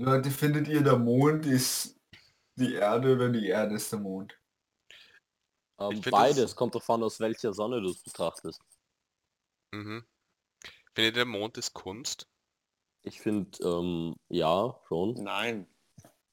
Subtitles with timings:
[0.00, 2.00] Leute, findet ihr, der Mond ist
[2.56, 4.34] die Erde oder die Erde ist der Mond?
[5.78, 8.62] Ähm, find beides, das- kommt davon, aus welcher Sonne du es betrachtest.
[9.72, 10.06] Mhm.
[10.94, 12.26] Findet ihr, der Mond ist Kunst?
[13.02, 15.22] Ich finde, ähm, ja, schon.
[15.22, 15.66] Nein.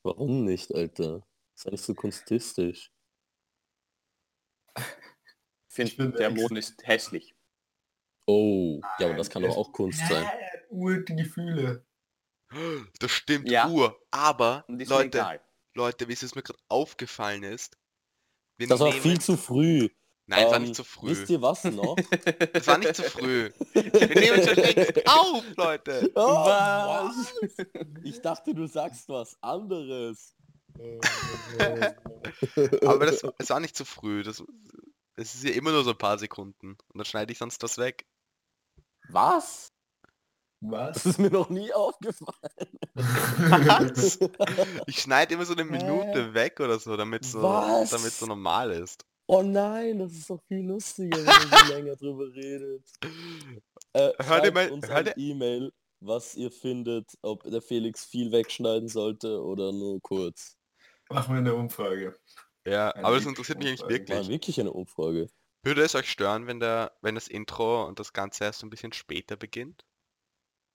[0.04, 1.28] Warum nicht, Alter?
[1.56, 2.94] Sei nicht so kunstistisch.
[4.78, 7.36] Ich finde, find der Mond ist hässlich.
[8.26, 10.26] Oh, ja, aber das kann doch auch Kunst sein.
[10.70, 11.86] Ur die Gefühle.
[13.00, 13.68] Das stimmt, Ja.
[13.70, 14.00] Ur.
[14.12, 15.40] Aber, Leute.
[15.76, 17.78] Leute, wie es mir gerade aufgefallen ist,
[18.58, 19.90] wir Das war nehmen- viel zu früh.
[20.30, 21.10] Nein, war Ähm, nicht zu früh.
[21.12, 21.96] Wisst ihr was noch?
[22.54, 23.52] Das war nicht zu früh.
[23.74, 26.12] Wir nehmen schon längst auf, Leute.
[26.16, 27.34] Oh, Was?
[28.04, 30.36] Ich dachte, du sagst was anderes.
[32.86, 34.24] Aber das, es war nicht zu früh.
[34.24, 34.44] Das,
[35.16, 36.72] es ist ja immer nur so ein paar Sekunden.
[36.72, 38.06] Und dann schneide ich sonst das weg.
[39.10, 39.72] Was?
[40.60, 41.06] Das Was?
[41.06, 42.34] ist mir noch nie aufgefallen.
[44.88, 47.92] Ich schneide immer so eine Minute weg oder so, damit so, Was?
[47.92, 49.06] damit so normal ist.
[49.28, 52.84] Oh nein, das ist doch viel lustiger, wenn man so länger drüber redet.
[53.94, 57.62] Äh, Hör dir schreibt mal- uns hör eine dir- E-Mail, was ihr findet, ob der
[57.62, 60.56] Felix viel wegschneiden sollte oder nur kurz.
[61.10, 62.16] Machen wir eine Umfrage.
[62.66, 64.10] Ja, Eine aber das interessiert mich eigentlich Umfrage.
[64.10, 64.30] War wirklich.
[64.30, 65.28] wirklich eine Umfrage.
[65.64, 68.70] Würde es euch stören, wenn der, wenn das Intro und das Ganze erst so ein
[68.70, 69.84] bisschen später beginnt?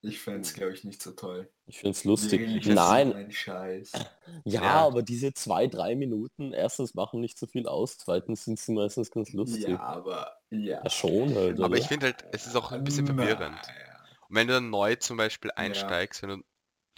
[0.04, 1.48] Ich fände es, glaube ich, nicht so toll.
[1.66, 2.40] Ich find's lustig.
[2.40, 3.92] Wirklich, das ist Nein, Ein Scheiß.
[4.44, 4.72] ja, Ja.
[4.86, 9.12] aber diese zwei, drei Minuten, erstens machen nicht so viel aus, zweitens sind sie meistens
[9.12, 9.68] ganz lustig.
[9.68, 10.82] Ja, aber ja.
[10.82, 11.76] Ja, schon halt, Aber oder?
[11.78, 13.60] ich finde halt, es ist auch ein bisschen verwirrend.
[14.28, 16.44] Und wenn du dann neu zum Beispiel einsteigst, wenn du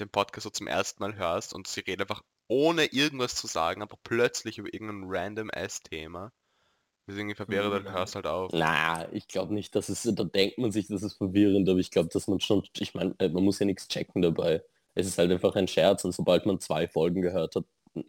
[0.00, 3.82] den Podcast so zum ersten Mal hörst und sie redet einfach ohne irgendwas zu sagen,
[3.82, 6.32] aber plötzlich über irgendein random Ass-Thema, das
[7.06, 8.50] ist irgendwie verwirrend, dann hörst halt auf.
[8.52, 11.90] Na, ich glaube nicht, dass es, da denkt man sich, das ist verwirrend, aber ich
[11.90, 14.62] glaube, dass man schon, ich meine, man muss ja nichts checken dabei.
[14.94, 17.64] Es ist halt einfach ein Scherz und sobald man zwei Folgen gehört hat,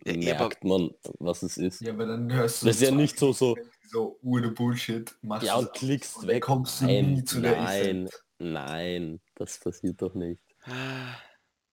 [0.05, 1.81] Ja, merkt man, was es ist.
[1.81, 3.55] Ja, aber dann hörst du Das ist ja nicht so- so-
[3.89, 5.13] so ohne Bullshit.
[5.21, 6.43] Machst Ja, und klickst und weg.
[6.43, 8.09] Kommst du Nein, nie zu der nein,
[8.39, 10.41] nein, das passiert doch nicht.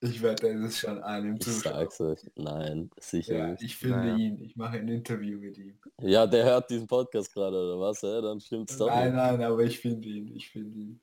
[0.04, 1.74] Ich werde das schon einem Ich zuschauen.
[1.74, 3.62] sag's euch, nein, sicher Ja, nicht.
[3.62, 4.16] ich finde Naja.
[4.16, 4.42] ihn.
[4.42, 5.78] Ich mache ein Interview mit ihm.
[6.00, 8.02] Ja, der hört diesen Podcast gerade, oder was?
[8.02, 9.16] Ja, dann stimmt's doch Nein, nicht.
[9.16, 10.34] nein, aber ich finde ihn.
[10.34, 11.00] Ich finde ihn.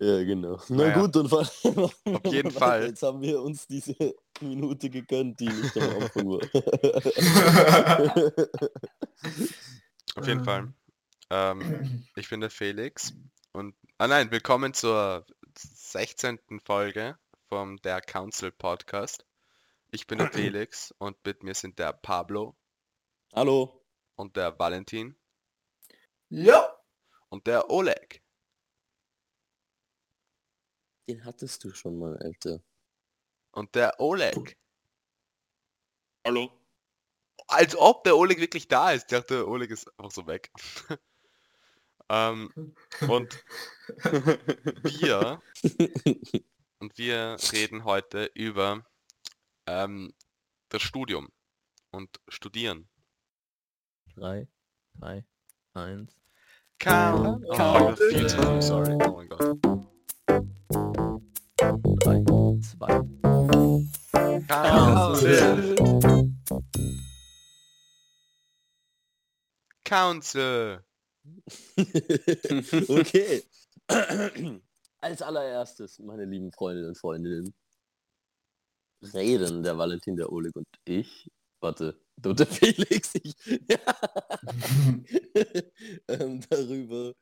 [0.00, 0.58] Ja, genau.
[0.68, 0.98] Na Naja.
[1.00, 2.50] gut, dann Auf jeden.
[2.50, 2.86] Fall.
[2.86, 3.94] Jetzt haben wir uns diese
[4.40, 6.40] Minute gegönnt, die nicht am Anfang war.
[10.16, 10.72] Auf jeden Fall.
[11.30, 13.14] Ähm, ich bin der Felix
[13.52, 15.24] und ah nein, willkommen zur
[15.56, 16.38] 16.
[16.64, 17.16] Folge
[17.52, 19.26] vom Der Council Podcast.
[19.90, 22.56] Ich bin der Felix und mit mir sind der Pablo
[23.34, 23.84] Hallo.
[24.14, 25.20] und der Valentin
[26.30, 26.74] ja.
[27.28, 28.24] und der Oleg.
[31.06, 32.62] Den hattest du schon mal, Alter.
[33.50, 34.58] Und der Oleg.
[36.26, 36.58] Hallo?
[37.48, 39.02] Als ob der Oleg wirklich da ist.
[39.02, 40.50] Ich dachte, der Oleg ist einfach so weg.
[42.08, 42.74] ähm,
[43.10, 43.44] und
[44.84, 45.42] wir
[46.82, 48.84] und wir reden heute über
[49.68, 50.12] ähm,
[50.68, 51.28] das Studium
[51.92, 52.88] und Studieren.
[54.16, 54.48] Drei,
[54.98, 55.24] zwei,
[55.74, 56.20] eins.
[56.80, 57.44] Count.
[57.46, 57.98] Oh, Count.
[58.00, 58.98] viel zu früh, sorry.
[59.00, 59.40] Oh mein Gott.
[62.00, 62.24] Drei,
[62.60, 63.00] zwei.
[64.48, 65.76] Council.
[69.84, 70.84] Council.
[72.88, 73.44] okay.
[75.02, 77.52] Als allererstes, meine lieben Freundinnen und Freundinnen,
[79.12, 81.28] reden der Valentin, der Oleg und ich.
[81.60, 83.34] Warte, der Felix, ich.
[86.08, 87.14] ähm, darüber,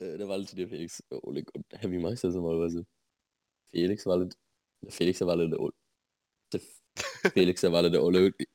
[0.00, 1.66] äh, der Valentin, der Felix, der Oleg und,
[2.02, 2.84] meinst du das normalerweise?
[3.72, 4.38] Felix, Valentin,
[4.82, 5.74] der Felix, der Valentin, der Oleg.
[6.52, 6.60] Der
[7.32, 8.48] Felix, der Valentin, der Oleg und ich.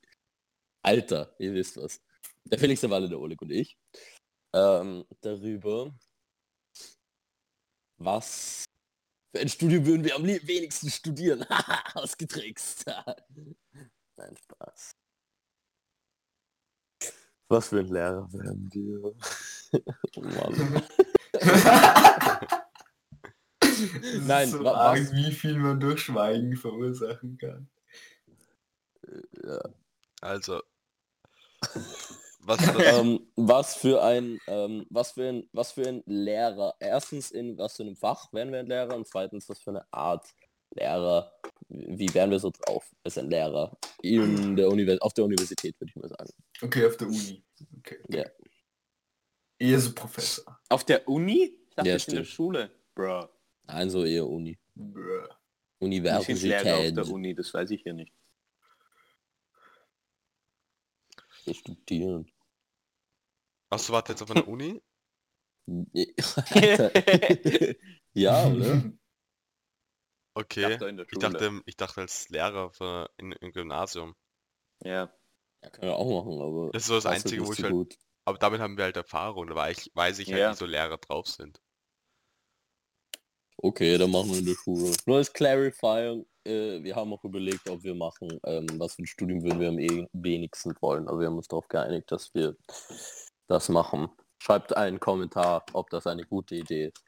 [0.82, 2.00] Alter, ihr wisst was.
[2.44, 3.76] Der Felix, der Valentin, der Oleg und ich.
[4.54, 5.92] Ähm, darüber,
[8.00, 8.64] was
[9.32, 11.44] für ein Studium würden wir am wenigsten studieren.
[11.94, 12.86] Ausgetrickst.
[14.16, 14.96] Nein, Spaß.
[17.48, 19.14] Was für ein Lehrer werden wir?
[20.16, 20.22] oh
[24.26, 27.68] Nein, ist so arg, wie viel man durch Schweigen verursachen kann.
[29.44, 29.60] Ja.
[30.20, 30.62] Also.
[32.50, 37.56] Was ähm, was für ein ähm, was für ein was für ein Lehrer erstens in
[37.56, 40.26] was für einem Fach wären wir ein Lehrer und zweitens was für eine Art
[40.74, 41.32] Lehrer
[41.68, 45.90] wie wären wir so drauf als ein Lehrer in der Univers auf der Universität würde
[45.90, 46.30] ich mal sagen
[46.60, 47.44] Okay, auf der Uni.
[47.78, 47.98] Okay.
[48.08, 48.24] Ja.
[49.58, 50.58] Eher so Professor.
[50.68, 51.56] Auf der Uni?
[51.68, 52.24] Ich dachte, Ja, ist in der.
[52.24, 52.70] Schule.
[52.96, 53.28] Bro.
[53.64, 55.28] nein so eher Uni Bruh.
[55.78, 57.34] Sind Lehrer auf Universität der Uni?
[57.34, 58.12] Das weiß ich ja nicht.
[61.54, 62.26] studieren.
[63.70, 64.82] Achso, warte jetzt auf einer Uni?
[68.12, 68.92] Ja, oder?
[70.34, 70.62] Okay.
[70.62, 74.14] dachte in der Ich dachte, ich dachte als Lehrer für, in, im Gymnasium.
[74.82, 75.12] Ja.
[75.62, 77.96] Ja, können wir auch machen, aber Das ist so das Einzige, wo ich halt- gut.
[78.24, 80.52] Aber damit haben wir halt Erfahrung, da ich, weiß ich halt, Ja.
[80.52, 81.60] wie so Lehrer drauf sind.
[83.58, 84.92] Okay, dann machen wir in der Schule.
[85.06, 89.06] Nur als Clarifying, äh, wir haben auch überlegt, ob wir machen, ähm, was für ein
[89.06, 91.08] Studium würden wir am eh wenigsten wollen.
[91.08, 92.56] Aber wir haben uns darauf geeinigt, dass wir
[93.50, 94.08] das machen.
[94.42, 97.04] Schreibt einen Kommentar, ob das eine gute Idee ist.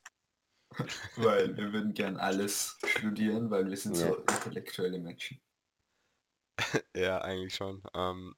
[1.16, 4.14] Weil wir würden gern alles studieren, weil wir sind so Ja.
[4.16, 5.40] intellektuelle Menschen.
[6.94, 7.82] Ja, eigentlich schon.
[7.94, 8.34] Ähm,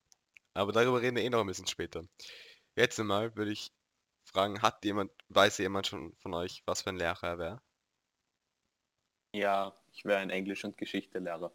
[0.54, 2.02] aber darüber reden wir eh noch ein bisschen später.
[2.76, 3.72] Jetzt einmal würde ich
[4.24, 7.62] fragen, hat jemand, weiß jemand schon von euch, was für ein Lehrer er wäre?
[9.34, 11.52] Ja, ich wäre ein Englisch- und Geschichtelehrer.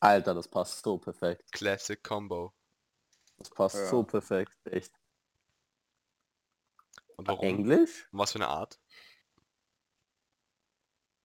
[0.00, 1.50] Alter, das passt so perfekt.
[1.52, 2.52] Classic Combo.
[3.38, 3.86] Das passt Ja.
[3.86, 4.56] so perfekt.
[4.64, 4.92] Echt.
[7.22, 7.48] Und warum?
[7.48, 8.08] Englisch?
[8.12, 8.78] Und was für eine Art?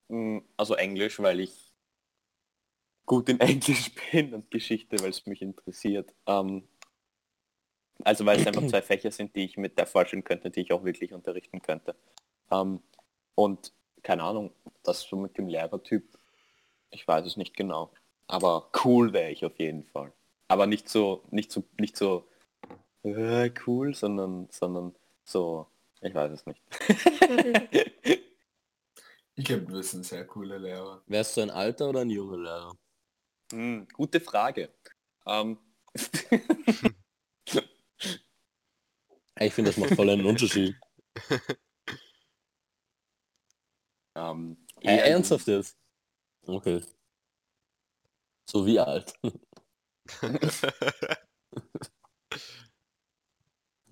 [0.08, 1.72] Mm, Also Englisch, weil ich
[3.06, 6.14] gut in Englisch bin und Geschichte, weil es mich interessiert.
[6.26, 6.68] Ähm,
[8.04, 10.72] also weil es einfach zwei Fächer sind, die ich mit der vorstellen könnte, die ich
[10.72, 11.94] auch wirklich unterrichten könnte.
[12.50, 12.82] Ähm,
[13.34, 13.72] und
[14.02, 14.52] keine Ahnung,
[14.82, 16.18] das so mit dem Lehrertyp,
[16.90, 17.92] ich weiß es nicht genau.
[18.26, 20.12] Aber cool wäre ich auf jeden Fall.
[20.48, 22.28] Aber nicht so, nicht so, nicht so
[23.02, 25.66] äh, cool, sondern, sondern so,
[26.00, 26.62] ich weiß es nicht.
[29.38, 31.00] Ich glaube, du bist ein sehr cooler Lehrer.
[31.06, 32.76] Wärst du ein alter oder ein junger Lehrer?
[33.52, 34.74] Hm, gute Frage.
[35.26, 35.58] Ähm,
[39.40, 40.74] Ich finde, das macht voll einen Unterschied.
[44.16, 45.76] ähm, Hey, ernsthaft jetzt?
[46.42, 46.82] Okay.
[48.46, 49.14] So wie alt?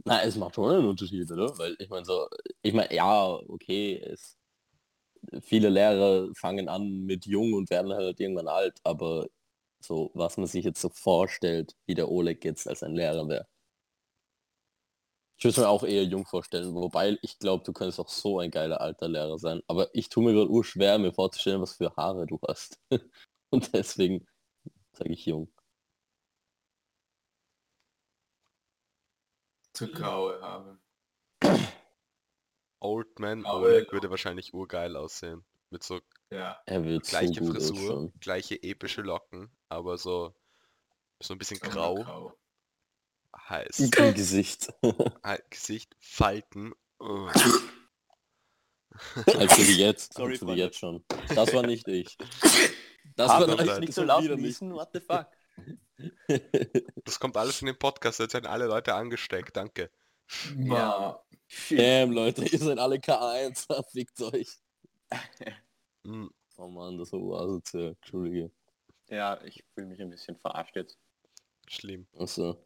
[0.07, 1.57] Na, es macht schon einen Unterschied, oder?
[1.59, 2.29] Weil ich meine so,
[2.63, 4.39] ich meine, ja, okay, es
[5.43, 9.27] viele Lehrer fangen an mit jung und werden halt irgendwann alt, aber
[9.81, 13.47] so, was man sich jetzt so vorstellt, wie der Oleg jetzt als ein Lehrer wäre.
[15.39, 18.39] Ich würde es mir auch eher jung vorstellen, wobei ich glaube, du könntest auch so
[18.41, 19.61] ein geiler alter Lehrer sein.
[19.67, 22.79] Aber ich tue mir gerade urschwer, mir vorzustellen, was für Haare du hast.
[23.51, 24.27] und deswegen
[24.93, 25.51] sage ich jung.
[29.77, 30.79] Zu graue Haare.
[32.81, 35.45] Old Man Aber- Oleg würde wahrscheinlich urgeil aussehen.
[35.71, 36.01] Mit so
[36.31, 36.59] Ja.
[36.67, 38.13] Er wird gleiche so Frisur, ausschauen.
[38.21, 40.35] gleiche epische Locken, aber so
[41.21, 42.33] so ein bisschen grau, grau.
[43.49, 44.73] heiß, Im Gesicht.
[45.23, 46.75] Halt Gesicht, Falten.
[46.99, 47.61] Also
[49.69, 50.15] wie jetzt.
[50.15, 51.05] Sorry, also wie jetzt schon.
[51.35, 52.17] Das war nicht ich.
[53.15, 55.27] Das Ah, war nicht so laut niesen, what the fuck?
[57.05, 59.91] Das kommt alles in den Podcast, jetzt werden alle Leute angesteckt, danke.
[60.59, 61.23] Ja.
[61.71, 64.49] Damn, Leute, ihr seid alle K1, fickt euch.
[66.03, 66.27] Mm,
[66.59, 67.89] Oh Mann, das war urasozial.
[68.01, 68.51] Entschuldige.
[69.09, 70.99] Ja, ich fühle mich ein bisschen verarscht jetzt.
[71.69, 72.07] schlimm.
[72.19, 72.63] Achso.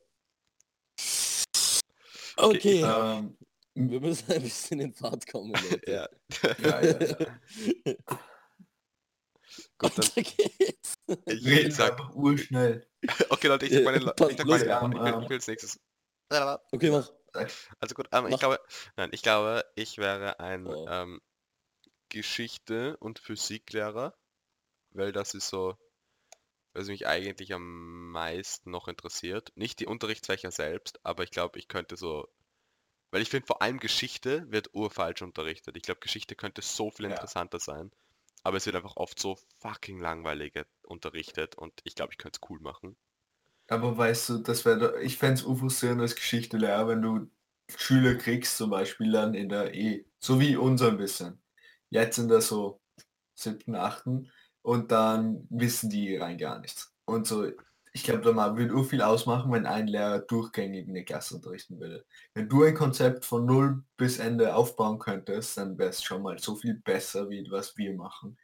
[2.37, 3.37] Okay, Ähm,
[3.75, 5.90] wir müssen ein bisschen in Fahrt kommen, Leute.
[5.90, 6.08] Ja,
[6.62, 7.26] ja, ja,
[7.87, 7.94] ja.
[9.79, 10.94] gut, dann geht's.
[11.26, 12.87] ich, ich sag, einfach urschnell.
[13.31, 14.04] okay Leute, ich sag meine, ich
[14.37, 14.69] sag meine, ich,
[15.02, 15.80] will- ich will als nächstes.
[16.73, 17.11] Okay, mach.
[17.78, 18.38] Also gut, ähm, ich Mach.
[18.40, 18.61] glaube,
[18.97, 20.87] nein, ich glaube, ich wäre ein Oh.
[20.88, 21.21] ähm,
[22.09, 24.16] Geschichte- und Physiklehrer,
[24.90, 25.76] weil das ist so,
[26.73, 29.52] was mich eigentlich am meisten noch interessiert.
[29.54, 32.28] Nicht die Unterrichtsfächer selbst, aber ich glaube, ich könnte so,
[33.12, 35.76] weil ich finde vor allem Geschichte wird urfalsch unterrichtet.
[35.76, 37.12] Ich glaube, Geschichte könnte so viel Ja.
[37.12, 37.92] interessanter sein,
[38.42, 42.50] aber es wird einfach oft so fucking langweilig unterrichtet und ich glaube, ich könnte es
[42.50, 42.97] cool machen.
[43.68, 47.30] Aber weißt du, das wäre, ich fände es frustrierend als Geschichtelehrer, wenn du
[47.76, 51.40] Schüler kriegst, zum Beispiel dann in der E, so wie uns ein bisschen.
[51.90, 52.80] Jetzt in der so
[53.35, 54.30] siebten, achten
[54.62, 56.92] und dann wissen die rein gar nichts.
[57.04, 57.50] Und so,
[57.92, 62.04] ich glaube, da würde ur viel ausmachen, wenn ein Lehrer durchgängig eine Klasse unterrichten würde.
[62.35, 66.38] Wenn du ein Konzept von null bis Ende aufbauen könntest, dann wäre es schon mal
[66.38, 68.38] so viel besser, wie was wir machen.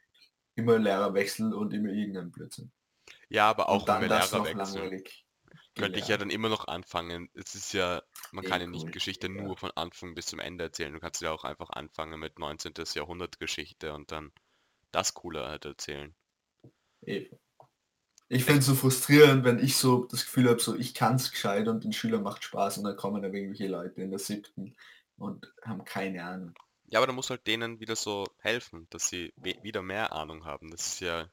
[0.55, 2.71] Immer Lehrerwechsel und immer irgendein Blödsinn.
[3.29, 4.81] Ja, aber auch und dann wenn wir das Lehrer noch wechseln.
[4.81, 5.25] langweilig.
[5.75, 7.29] Könnte ich ja dann immer noch anfangen.
[7.33, 8.01] Es ist ja,
[8.31, 9.33] man kann ja nicht Geschichte ja.
[9.33, 10.91] nur von Anfang bis zum Ende erzählen.
[10.91, 12.73] Du kannst ja auch einfach anfangen mit 19.
[12.95, 14.31] Jahrhundert Geschichte und dann
[14.91, 16.15] das cooler halt erzählen.
[17.03, 17.37] Eben.
[18.29, 21.31] Ich finde es so frustrierend, wenn ich so das Gefühl habe, so ich kann es
[21.31, 24.75] gescheit und den Schülern macht Spaß und dann kommen da irgendwelche Leute in der siebten
[25.17, 26.53] und haben keine Ahnung.
[26.89, 30.69] Ja, aber da muss halt denen wieder so helfen, dass sie wieder mehr Ahnung haben.
[30.71, 31.29] Das ist ja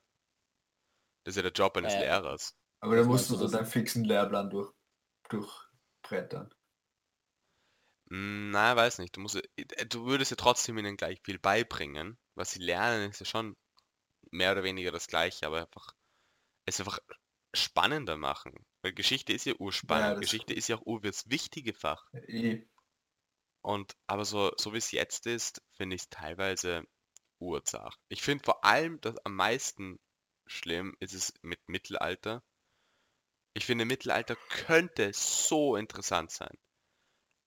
[1.24, 2.54] Das ist ja der Job eines Äh, Lehrers.
[2.80, 4.70] Aber da musst du so das- deinen fixen Lehrplan durch,
[5.30, 6.52] durchbrettern.
[8.10, 9.16] Hm, Na, weiß nicht.
[9.16, 12.18] Du musst, äh, du würdest ja trotzdem ihnen gleich viel beibringen.
[12.34, 13.56] Was sie lernen, ist ja schon
[14.30, 15.94] mehr oder weniger das Gleiche, aber einfach
[16.66, 16.98] es einfach
[17.54, 18.52] spannender machen.
[18.82, 20.04] Weil Geschichte ist ja urspannend.
[20.06, 22.04] Ja, das- Geschichte ist ja auch ur das wichtige Fach.
[22.12, 22.62] Eh.
[23.62, 26.84] Und aber so, so wie es jetzt ist, finde ich es teilweise
[27.38, 27.96] urzach.
[28.08, 29.98] Ich finde vor allem, dass am meisten
[30.46, 32.42] schlimm ist es mit Mittelalter.
[33.54, 36.56] Ich finde, Mittelalter könnte so interessant sein.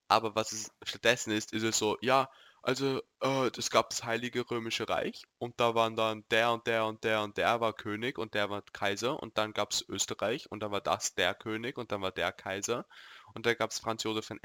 [0.09, 2.31] Aber was es stattdessen ist, ist es so, ja,
[2.67, 6.86] also äh, es gab das Heilige Römische Reich und da waren dann der und der
[6.86, 10.51] und der und der war König und der war Kaiser und dann gab es Österreich
[10.51, 12.86] und dann war das der König und dann war der Kaiser
[13.33, 14.38] und dann gab es Franz Josef I.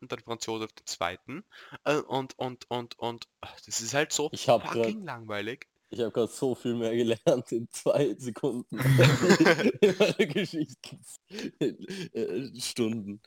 [0.00, 1.40] und dann Franz Josef II.
[1.84, 5.66] Äh, und und und und ach, das ist halt so Ich hab grad- fucking langweilig.
[5.90, 8.78] Ich habe gerade so viel mehr gelernt in zwei Sekunden.
[9.80, 13.20] in meiner Geschichtsstunden.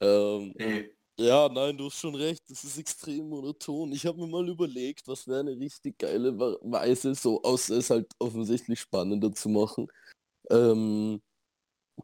[0.00, 0.90] Ähm, Eh.
[1.18, 3.92] Ja, nein, du hast schon recht, das ist extrem monoton.
[3.92, 8.10] Ich habe mir mal überlegt, was wäre eine richtig geile Weise, so außer es halt
[8.18, 9.88] offensichtlich spannender zu machen,
[10.50, 11.22] ähm,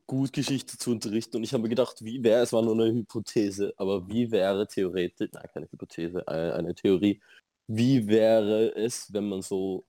[0.07, 1.39] gut Geschichte zu unterrichten.
[1.39, 4.67] Und ich habe mir gedacht, wie wäre, es war nur eine Hypothese, aber wie wäre
[4.69, 7.21] theoretisch, nein, keine Hypothese, eine, eine Theorie,
[7.69, 9.87] wie wäre es, wenn man so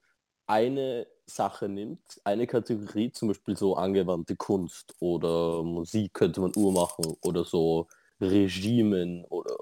[0.47, 7.05] eine Sache nimmt, eine Kategorie, zum Beispiel so angewandte Kunst oder Musik könnte man urmachen
[7.21, 7.87] oder so
[8.21, 9.59] Regimen oder,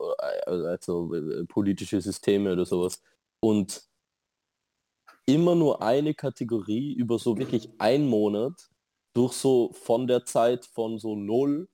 [0.48, 3.02] oder also äh, politische Systeme oder sowas
[3.40, 3.88] und
[5.26, 8.70] immer nur eine Kategorie über so wirklich einen Monat
[9.14, 11.68] durch so von der Zeit von so null,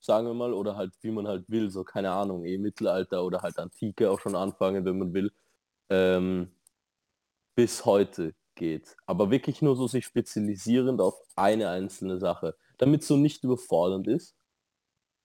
[0.00, 3.42] sagen wir mal, oder halt wie man halt will, so keine Ahnung, eh Mittelalter oder
[3.42, 5.32] halt Antike auch schon anfangen, wenn man will,
[5.90, 6.50] ähm,
[7.56, 8.96] bis heute geht.
[9.06, 14.36] Aber wirklich nur so sich spezialisierend auf eine einzelne Sache, damit so nicht überfordernd ist,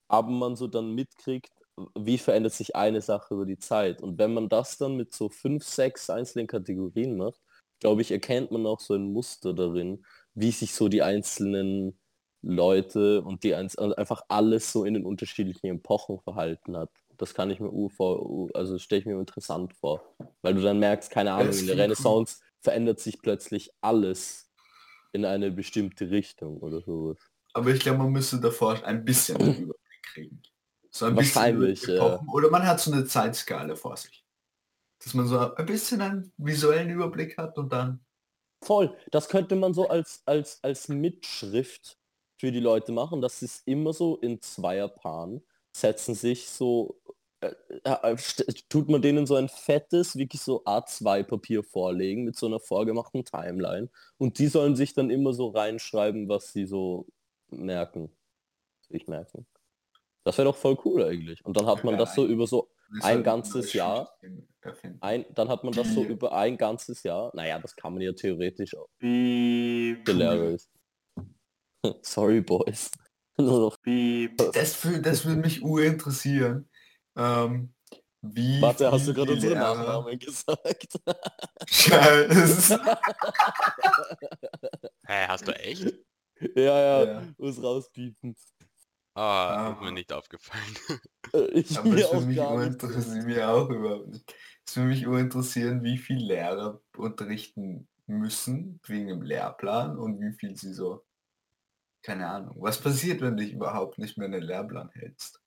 [0.10, 1.54] aber man so dann mitkriegt,
[1.98, 4.02] wie verändert sich eine Sache über die Zeit.
[4.02, 7.40] Und wenn man das dann mit so fünf, sechs einzelnen Kategorien macht,
[7.80, 11.98] glaube ich, erkennt man auch so ein Muster darin, wie sich so die einzelnen
[12.42, 16.90] Leute und die einz also einfach alles so in den unterschiedlichen Epochen verhalten hat.
[17.18, 20.02] Das kann ich mir vor, also stelle ich mir interessant vor.
[20.42, 24.50] Weil du dann merkst, keine Ahnung, in der Renaissance verändert sich plötzlich alles
[25.12, 27.18] in eine bestimmte Richtung oder sowas.
[27.54, 30.42] Aber ich glaube, man müsste davor ein bisschen Überblick kriegen.
[30.92, 32.08] So ein Wahrscheinlich, bisschen ja.
[32.08, 32.30] Epochen.
[32.30, 34.26] Oder man hat so eine Zeitskala vor sich.
[35.04, 38.02] Dass man so ein bisschen einen visuellen Überblick hat und dann
[38.62, 38.96] Voll.
[39.12, 41.98] Das könnte man so als, als, als Mitschrift
[42.38, 43.22] für die Leute machen.
[43.22, 45.42] Das ist immer so in Zweierpaaren.
[45.72, 47.02] Setzen sich so,
[47.42, 48.18] äh, äh,
[48.70, 53.90] tut man denen so ein fettes, wirklich so A2-Papier vorlegen mit so einer vorgemachten Timeline.
[54.18, 57.08] Und die sollen sich dann immer so reinschreiben, was sie so
[57.50, 58.12] merken.
[58.90, 59.46] Sich merken.
[60.30, 61.44] Das wäre doch voll cool eigentlich.
[61.44, 62.70] Und dann hat man das so über so
[63.02, 64.16] Ein ganzes Jahr?
[65.02, 67.32] Ein, dann hat man das so über ein ganzes Jahr.
[67.34, 68.90] Naja, das kann man ja theoretisch auch.
[72.04, 72.92] Sorry, Boys.
[73.40, 73.78] Nur noch.
[73.82, 76.70] wie, Das, für, das würde mich urinteressieren.
[77.18, 77.74] Ähm,
[78.22, 80.94] wie Warte, hast du gerade unsere Nachnamen gesagt?
[81.68, 82.80] Scheiße.
[85.08, 85.92] Hä, hast du echt?
[86.56, 87.24] ja, ja, Ja.
[87.40, 88.36] muss rauspiepen.
[89.22, 89.82] Ah, ist Ah.
[89.82, 90.76] mir nicht aufgefallen.
[91.34, 92.82] Äh, Ich Aber würde auch mich gar nicht.
[92.84, 94.36] urinteressieren, mir auch überhaupt nicht.
[94.68, 100.56] Es würde mich urinteressieren, wie viel Lehrer unterrichten müssen wegen dem Lehrplan und wie viel
[100.56, 101.06] sie so,
[102.04, 102.56] keine Ahnung.
[102.60, 105.42] Was passiert, wenn du dich überhaupt nicht mehr an den Lehrplan hältst?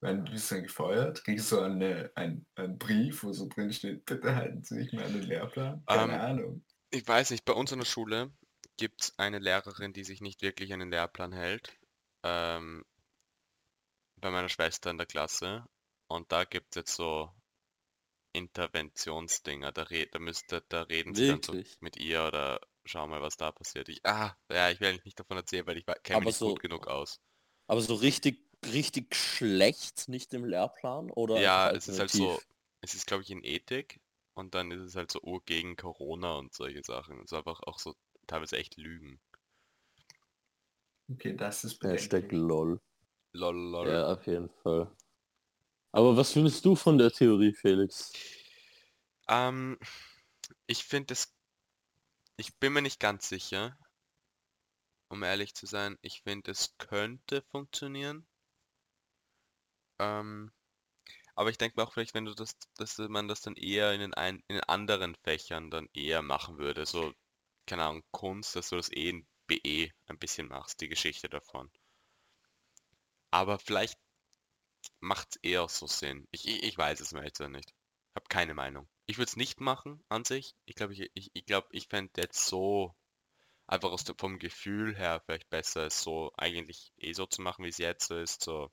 [0.00, 4.04] Wenn du bist dann gefeuert, kriegst du eine, ein, einen Brief, wo so drin steht,
[4.04, 5.84] bitte halten Sie sich mehr an den Lehrplan.
[5.86, 6.64] Keine Ähm, Ahnung.
[6.90, 8.32] Ich weiß nicht, bei uns in der Schule
[8.76, 11.72] gibt es eine Lehrerin, die sich nicht wirklich an den Lehrplan hält.
[12.22, 12.84] Ähm,
[14.16, 15.66] bei meiner Schwester in der Klasse.
[16.06, 17.30] Und da gibt es jetzt so
[18.32, 19.72] Interventionsdinger.
[19.72, 23.36] Da, red, da, müsste, da reden sie dann so mit ihr oder schau mal, was
[23.36, 23.88] da passiert.
[23.88, 26.86] Ich, ah, ja, ich eigentlich nicht davon erzählen, weil ich kenne mich so- gut genug
[26.88, 27.20] aus.
[27.66, 28.40] Aber so richtig,
[28.72, 31.10] richtig schlecht nicht im Lehrplan?
[31.10, 32.40] Oder Ja, es ist halt so,
[32.80, 34.00] es ist glaube ich in Ethik
[34.34, 37.18] und dann ist es halt so Ur gegen Corona und solche Sachen.
[37.18, 37.94] Es ist einfach auch so
[38.26, 39.20] teilweise echt Lügen.
[41.10, 42.30] Okay, das ist Hashtag.
[42.32, 42.80] LOL.
[43.32, 43.88] Lol, lol.
[43.88, 44.90] Ja, auf jeden Fall.
[45.90, 48.12] Aber was findest du von der Theorie, Felix?
[49.28, 49.78] Ähm,
[50.66, 51.34] ich finde es,
[52.36, 53.76] ich bin mir nicht ganz sicher,
[55.08, 55.98] um ehrlich zu sein.
[56.00, 58.26] Ich finde, es könnte funktionieren.
[59.98, 60.50] Ähm,
[61.34, 64.00] aber ich denke mir auch vielleicht, wenn du das, dass man das dann eher in
[64.00, 66.86] den, ein, in den anderen Fächern dann eher machen würde.
[66.86, 67.12] So
[67.66, 71.70] keine Ahnung, Kunst, dass du das eh in BE ein bisschen machst, die Geschichte davon.
[73.30, 73.98] Aber vielleicht
[75.00, 76.26] macht es eher so Sinn.
[76.30, 77.72] Ich, ich, ich weiß es mir jetzt nicht.
[78.14, 78.88] Hab keine Meinung.
[79.06, 80.54] Ich würde es nicht machen an sich.
[80.66, 82.94] Ich glaube, ich, ich, ich, glaub, ich fände jetzt so
[83.66, 87.64] einfach aus dem, vom Gefühl her vielleicht besser, es so eigentlich eh so zu machen,
[87.64, 88.42] wie es jetzt ist.
[88.42, 88.70] So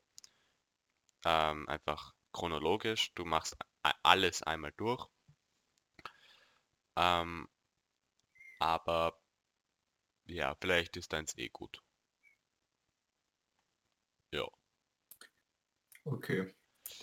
[1.26, 3.14] ähm, einfach chronologisch.
[3.16, 3.56] Du machst
[4.04, 5.08] alles einmal durch.
[6.98, 7.48] Ähm,
[8.60, 9.20] aber
[10.26, 11.82] ja, vielleicht ist deins eh gut.
[14.32, 14.48] Ja.
[16.06, 16.54] Okay.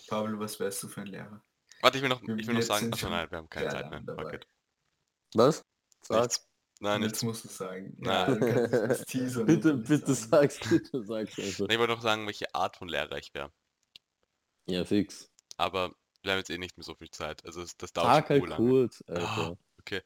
[0.08, 1.44] Pablo, was wärst du für ein Lehrer?
[1.80, 3.68] Warte, ich will noch, Wir- ich will noch jetzt sagen, achso, nein, wir haben keine
[3.68, 4.00] Zeit mehr.
[4.02, 4.40] lang.
[5.34, 5.64] Was?
[6.02, 6.20] Sag.
[6.22, 6.48] Nichts.
[6.78, 7.22] Nein, Jetzt nichts.
[7.22, 7.96] musst du sagen.
[8.04, 10.30] Es teasern, bitte, muss ich bitte sagen.
[10.50, 11.68] sag's, bitte sag's also.
[11.68, 13.50] Ich wollte noch sagen, welche Art von Lehrer ich wäre.
[14.66, 15.32] Ja, fix.
[15.56, 17.44] Aber wir haben jetzt eh nicht mehr so viel Zeit.
[17.46, 18.58] Also das, das dauert schon halt urlang.
[18.58, 19.58] kurz, Alter.
[19.86, 20.02] Okay.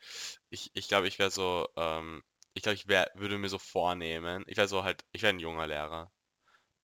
[0.50, 2.22] Ich, ich glaube, ich wäre so, ähm,
[2.54, 5.38] ich glaube, ich wär, würde mir so vornehmen, ich wäre so halt, ich wäre ein
[5.40, 6.12] junger Lehrer.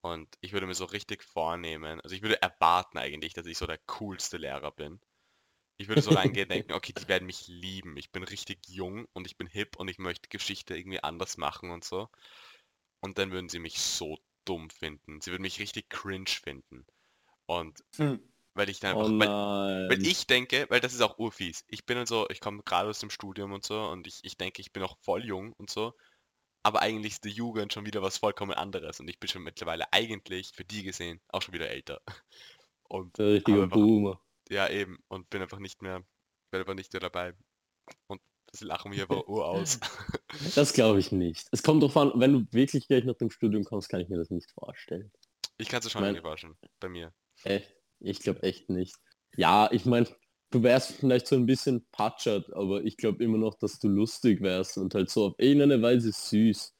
[0.02, 3.66] Und ich würde mir so richtig vornehmen, also ich würde erwarten eigentlich, dass ich so
[3.66, 5.00] der coolste Lehrer bin.
[5.78, 7.96] Ich würde so reingehen denken, okay, die werden mich lieben.
[7.98, 11.70] Ich bin richtig jung und ich bin hip und ich möchte Geschichte irgendwie anders machen
[11.72, 12.08] und so.
[13.00, 15.20] Und dann würden sie mich so dumm finden.
[15.22, 16.86] Sie würden mich richtig cringe finden.
[17.46, 18.16] Und Hm.
[18.56, 19.28] Weil ich dann Oh einfach, weil,
[19.80, 19.90] nein.
[19.90, 21.64] weil ich denke, weil das ist auch urfies.
[21.68, 24.36] Ich bin dann so, ich komme gerade aus dem Studium und so und ich, ich
[24.36, 25.94] denke, ich bin auch voll jung und so.
[26.62, 29.92] Aber eigentlich ist die Jugend schon wieder was vollkommen anderes und ich bin schon mittlerweile
[29.92, 32.00] eigentlich für die gesehen auch schon wieder älter.
[32.88, 34.20] Und Der richtige aber einfach- Boomer.
[34.48, 36.04] ja eben und bin einfach nicht mehr,
[36.52, 37.34] bin einfach nicht mehr dabei.
[38.06, 38.20] Und
[38.52, 39.80] sie lachen mich einfach ur aus.
[40.54, 41.48] Das glaube ich nicht.
[41.50, 44.18] Es kommt drauf an, wenn du wirklich gleich nach dem Studium kommst, kann ich mir
[44.18, 45.10] das nicht vorstellen.
[45.58, 47.12] Ich kann es schon Mein- irgendwie vorstellen, bei mir.
[47.42, 47.74] Echt?
[48.06, 48.94] Ich glaube echt nicht.
[49.36, 50.06] Ja, ich meine,
[50.50, 54.40] du wärst vielleicht so ein bisschen patschert, aber ich glaube immer noch, dass du lustig
[54.40, 56.74] wärst und halt so auf irgendeine Weise süß.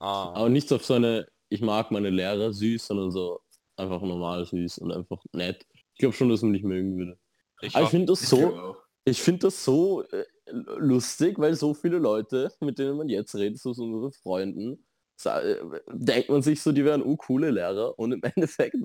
[0.00, 3.40] Ah, Aber nicht auf so eine, ich mag meine Lehrer süß, sondern so
[3.76, 5.66] einfach normal süß und einfach nett.
[5.74, 7.18] Ich glaube schon, dass man dich mögen würde.
[7.60, 12.52] ich ich finde das so, ich finde das so äh, lustig, weil so viele Leute,
[12.60, 14.86] mit denen man jetzt redet, so unsere Freunden,
[15.24, 15.56] äh,
[15.92, 18.76] denkt man sich so, die wären coole Lehrer und im Endeffekt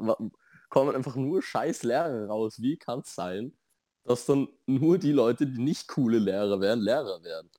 [0.70, 2.62] kommen einfach nur scheiß Lehrer raus.
[2.62, 3.58] Wie kann es sein,
[4.04, 7.52] dass dann nur die Leute, die nicht coole Lehrer wären, Lehrer werden?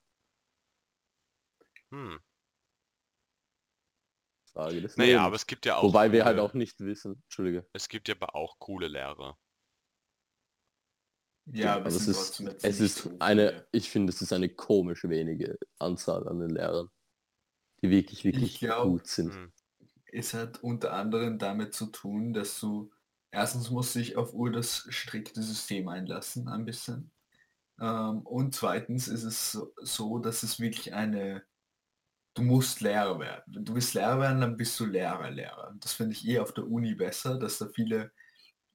[1.90, 2.16] hm.
[4.52, 5.26] Frage des Naja, Lebens.
[5.26, 7.22] aber es gibt ja auch Wobei wir halt auch nicht wissen.
[7.24, 7.66] Entschuldige.
[7.72, 9.38] Es gibt ja aber auch coole Lehrer.
[11.52, 16.26] Ja, aber, es ist, es ist eine, ich finde, es ist eine komisch wenige Anzahl
[16.26, 16.88] an den Lehrern,
[17.82, 19.32] die wirklich, wirklich glaub, gut sind.
[19.34, 19.52] Hm.
[20.06, 22.90] Es hat unter anderem damit zu tun, dass du
[23.36, 27.10] erstens musst du dich auf Uhr das strikte System einlassen, ein bisschen.
[27.78, 31.44] Ähm, und zweitens ist es so, dass es wirklich eine,
[32.34, 33.54] du musst Lehrer werden.
[33.54, 35.74] Wenn du willst Lehrer werden, dann bist du Lehrer, Lehrer.
[35.80, 38.10] Das finde ich eh auf der Uni besser, dass da viele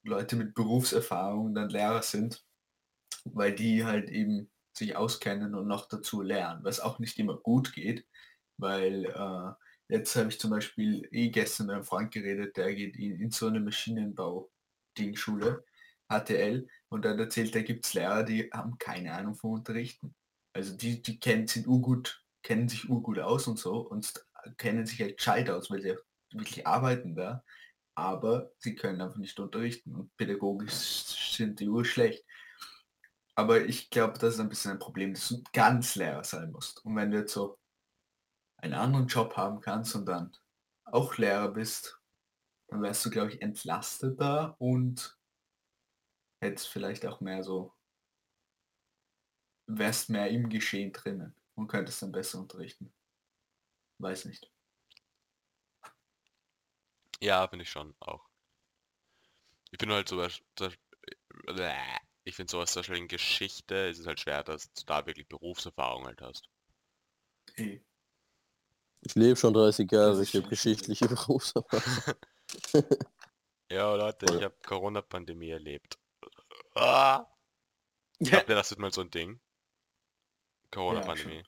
[0.03, 2.45] Leute mit Berufserfahrung dann Lehrer sind,
[3.25, 7.73] weil die halt eben sich auskennen und noch dazu lernen, was auch nicht immer gut
[7.73, 8.05] geht,
[8.57, 9.53] weil äh,
[9.91, 13.29] Jetzt habe ich zum Beispiel eh gestern mit einem Freund geredet, der geht in, in
[13.29, 13.59] so eine
[14.95, 15.63] Maschinenbau-Dingschule,
[16.09, 20.13] HTL, und dann erzählt, da gibt es Lehrer, die haben keine Ahnung vom Unterrichten.
[20.53, 24.13] Also die, die kennen, sind urgut, kennen sich urgut aus und so und
[24.57, 25.95] kennen sich halt gescheit aus, weil sie
[26.33, 27.43] wirklich arbeiten da,
[27.95, 30.73] aber sie können einfach nicht unterrichten und pädagogisch
[31.35, 32.25] sind die urschlecht.
[33.35, 36.83] Aber ich glaube, das ist ein bisschen ein Problem, dass du ganz Lehrer sein musst.
[36.85, 37.57] Und wenn du jetzt so
[38.57, 40.35] einen anderen Job haben kannst und dann
[40.83, 42.00] auch Lehrer bist,
[42.71, 45.17] dann wärst du, glaube ich, entlasteter und
[46.41, 47.73] hättest vielleicht auch mehr so,
[49.67, 52.93] wärst mehr im Geschehen drinnen und könntest dann besser unterrichten.
[53.99, 54.49] Weiß nicht.
[57.19, 58.25] Ja, finde ich schon auch.
[59.71, 60.73] Ich bin halt sowas, das-
[61.47, 61.73] äh,
[62.23, 65.27] ich finde sowas zum Beispiel in Geschichte ist es halt schwer, dass du da wirklich
[65.27, 66.49] Berufserfahrung halt hast.
[67.57, 67.81] Eh.
[69.01, 72.15] Ich lebe schon 30 Das Jahre, ich habe geschichtliche Berufserfahrung.
[73.69, 75.97] Ja, Leute, ich habe Corona-Pandemie erlebt.
[76.75, 77.25] Ah!
[78.31, 79.39] Habt ihr das ist mal so ein Ding?
[80.71, 81.43] Corona-Pandemie.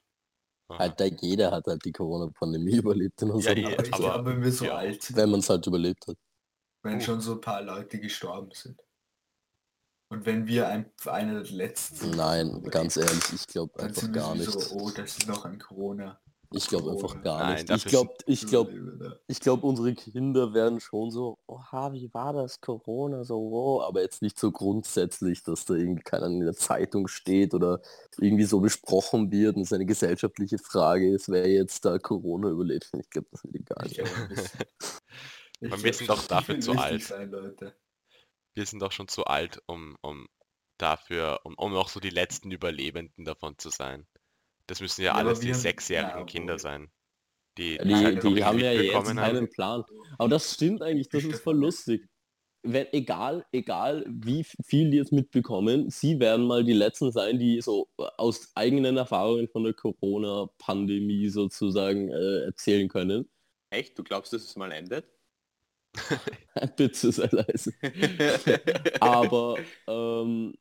[0.70, 0.78] Aha.
[0.80, 4.44] Alter, jeder hat halt die Corona-Pandemie überlebt in unserem Aber Alter, ich aber- glaube, wenn
[4.44, 4.76] wir so ja.
[4.76, 6.18] alt sind, wenn man es halt überlebt hat.
[6.84, 8.80] wenn schon so ein paar Leute gestorben sind.
[10.10, 14.14] Und wenn wir ein, einer der letzten Nein, ganz ehrlich, ich glaube Dann einfach sind
[14.14, 14.52] wir gar nicht.
[14.52, 16.22] so, oh, das ist noch ein Corona.
[16.56, 17.24] Ich glaube einfach Corona.
[17.24, 17.70] gar Nein, nicht.
[17.72, 19.16] Ich glaube, ich glaube, ja.
[19.28, 24.02] ich glaube, unsere Kinder werden schon so, oha, wie war das Corona so, wow, aber
[24.02, 27.82] jetzt nicht so grundsätzlich, dass da irgendwie keine Ahnung, in der Zeitung steht oder
[28.20, 32.90] irgendwie so besprochen wird und es eine gesellschaftliche Frage ist, wer jetzt da Corona überlebt.
[33.00, 33.90] Ich glaube, das wird egal.
[33.90, 37.04] Glaub, wir sind doch dafür zu alt.
[37.04, 37.76] Sein, Leute.
[38.54, 40.28] Wir sind doch schon zu alt, um, um
[40.78, 44.08] dafür, um, um auch so die letzten Überlebenden davon zu sein.
[44.68, 46.90] Das müssen ja, Ja, alles die sechsjährigen ja, Kinder sein.
[47.58, 49.16] Die, Ja, die, halt Die, die haben ja jetzt haben.
[49.16, 49.84] keinen Plan.
[50.18, 52.08] Aber das stimmt eigentlich, das ist voll lustig.
[52.66, 57.60] Wenn, egal, egal wie viel die jetzt mitbekommen, sie werden mal die Letzten sein, die
[57.60, 63.30] so aus eigenen Erfahrungen von der Corona-Pandemie sozusagen äh, erzählen können.
[63.70, 64.00] Echt?
[64.00, 65.06] Du glaubst, dass es mal endet?
[66.78, 67.74] Bitte sei leise.
[69.02, 70.56] aber, ähm,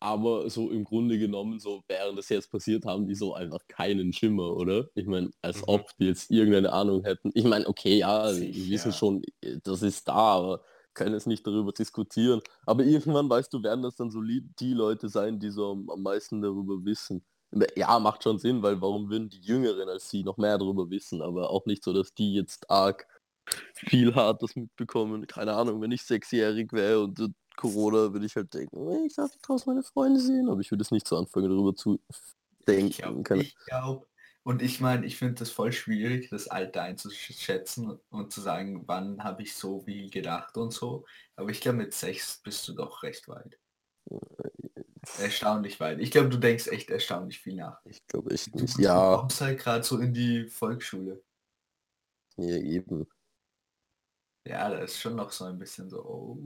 [0.00, 4.12] aber so im Grunde genommen, so während das jetzt passiert, haben die so einfach keinen
[4.12, 4.88] Schimmer, oder?
[4.94, 5.64] Ich meine, als Mhm.
[5.66, 7.30] ob die jetzt irgendeine Ahnung hätten.
[7.34, 8.70] Ich meine, okay, ja, wir Sicher.
[8.70, 10.62] wissen schon, äh, das ist da, aber
[10.94, 12.40] können es nicht darüber diskutieren.
[12.66, 16.40] Aber irgendwann, weißt du, werden das dann so die Leute sein, die so am, meisten
[16.42, 17.24] darüber wissen.
[17.76, 21.22] Ja, macht schon Sinn, weil warum würden die Jüngeren als sie noch mehr darüber wissen,
[21.22, 23.06] aber auch nicht so, dass die jetzt arg
[23.74, 25.26] viel Hartes mitbekommen.
[25.26, 27.20] Keine Ahnung, wenn ich sechsjährig wäre und
[27.56, 30.82] Corona, würde ich halt denken, "Ey, ich darf draußen meine Freunde sehen, aber ich würde
[30.82, 32.00] es nicht so anfangen, darüber zu
[32.68, 32.88] denken.
[32.88, 34.08] Ich glaube, ich glaub,
[34.42, 39.22] und ich meine, ich finde das voll schwierig, das Alter einzuschätzen und zu sagen, wann
[39.24, 41.04] habe ich so viel gedacht und so.
[41.36, 43.58] Aber ich glaube, mit sechs bist du doch recht weit.
[45.14, 46.00] Erstaunlich weit.
[46.00, 47.80] Ich glaube, du denkst echt erstaunlich viel nach.
[47.84, 48.78] Ich glaube echt Du, nicht.
[48.78, 51.24] du Ja, kommst halt gerade so in die Volksschule.
[52.36, 53.06] ja, eben.
[54.46, 56.02] Ja, da ist schon noch so ein bisschen so.
[56.04, 56.38] Oh.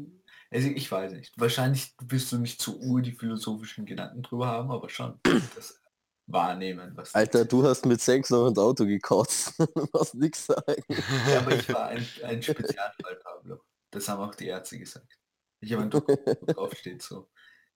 [0.52, 1.32] Also ich weiß nicht.
[1.36, 5.20] Wahrscheinlich wirst du nicht zu ur die philosophischen Gedanken drüber haben, aber schon
[5.54, 5.80] das
[6.26, 7.14] wahrnehmen, was.
[7.14, 9.54] Alter, du hast mit sechs noch ins Auto gekotzt.
[9.74, 10.84] du musst nichts sagen.
[11.28, 13.60] Ja, aber ich war ein, ein Spezialfall, Pablo.
[13.92, 15.18] Das haben auch die Ärzte gesagt.
[15.60, 17.30] Ich habe ein Dokument, wo drauf steht so.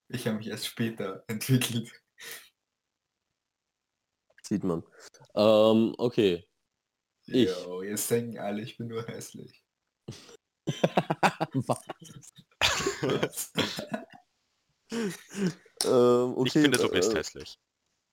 [0.08, 1.92] Ich habe mich erst später entwickelt.
[4.42, 4.82] Sieht man.
[5.34, 6.46] Ähm, okay.
[7.26, 7.48] Ich.
[7.48, 9.64] Jo, jetzt denken alle, ich bin nur hässlich.
[15.85, 16.42] Ähm, okay.
[16.46, 17.59] ich finde, du bist äh, hässlich.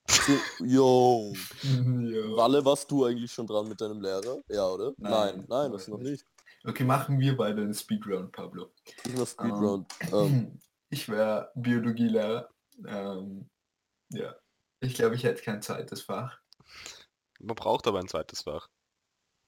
[0.10, 1.34] so- Yo.
[1.64, 1.64] Jo.
[2.38, 4.42] Walle, warst du eigentlich schon dran mit deinem Lehrer?
[4.50, 4.94] Ja, oder?
[4.98, 6.26] Nein, Nein, nein, war das noch nicht.
[6.64, 8.72] Okay, machen wir beide einen Speedrun, Pablo.
[9.06, 9.92] Ich mach Speedround.
[10.14, 10.60] Ähm,
[10.90, 12.50] Ich wäre Biologielehrer.
[12.86, 13.48] Ähm,
[14.10, 14.36] ja.
[14.82, 16.40] Ich glaube, ich hätte kein zweites Fach.
[17.40, 18.68] Man braucht aber ein zweites Fach.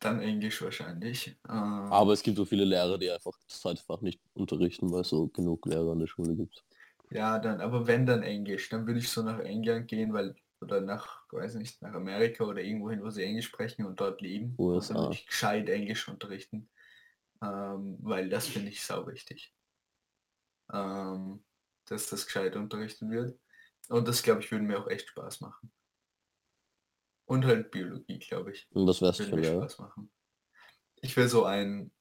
[0.03, 1.37] Dann Englisch wahrscheinlich.
[1.47, 5.01] Ähm, aber es gibt so viele Lehrer, die einfach das zweite Fach nicht unterrichten, weil
[5.01, 6.61] es so genug Lehrer an der Schule gibt.
[7.09, 10.81] Ja, dann, aber wenn dann Englisch, dann würde ich so nach England gehen, weil, oder
[10.81, 14.55] nach, weiß nicht, nach Amerika oder irgendwo hin, wo sie Englisch sprechen und dort leben.
[14.57, 14.93] USA.
[14.93, 16.69] dann würde ich gescheit Englisch unterrichten.
[17.41, 19.53] Ähm, weil das finde ich sau wichtig.
[20.73, 21.45] Ähm,
[21.85, 23.39] dass das gescheit unterrichtet wird.
[23.87, 25.71] Und das, glaube ich, würde mir auch echt Spaß machen.
[27.25, 28.67] Und halt Biologie, glaube ich.
[28.71, 29.69] Und du Würde für mir Lehrer?
[29.69, 30.11] Spaß machen.
[31.01, 31.91] Ich wäre so ein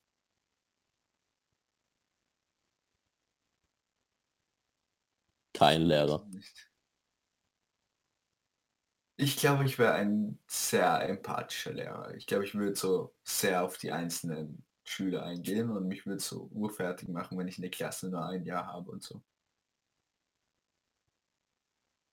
[5.55, 6.27] Kein Lehrer.
[9.17, 12.15] Ich glaube, ich wäre ein sehr empathischer Lehrer.
[12.15, 16.49] Ich glaube, ich würde so sehr auf die einzelnen Schüler eingehen und mich würde so
[16.53, 19.23] urfertig machen, wenn ich eine Klasse nur ein Jahr habe und so.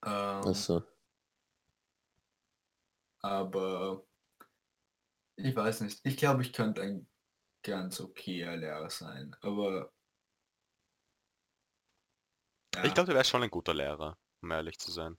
[0.06, 0.12] Ähm,
[0.46, 0.84] Achso.
[3.22, 4.06] Aber
[5.38, 6.00] ich weiß nicht.
[6.04, 7.08] Ich glaube, ich könnte ein
[7.64, 9.36] ganz okayer Lehrer sein.
[9.42, 9.92] Aber
[12.76, 15.18] ja, Ich glaube, du wärst schon ein guter Lehrer, um ehrlich zu sein.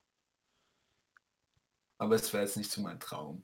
[1.99, 3.43] aber es wäre jetzt nicht so mein Traum.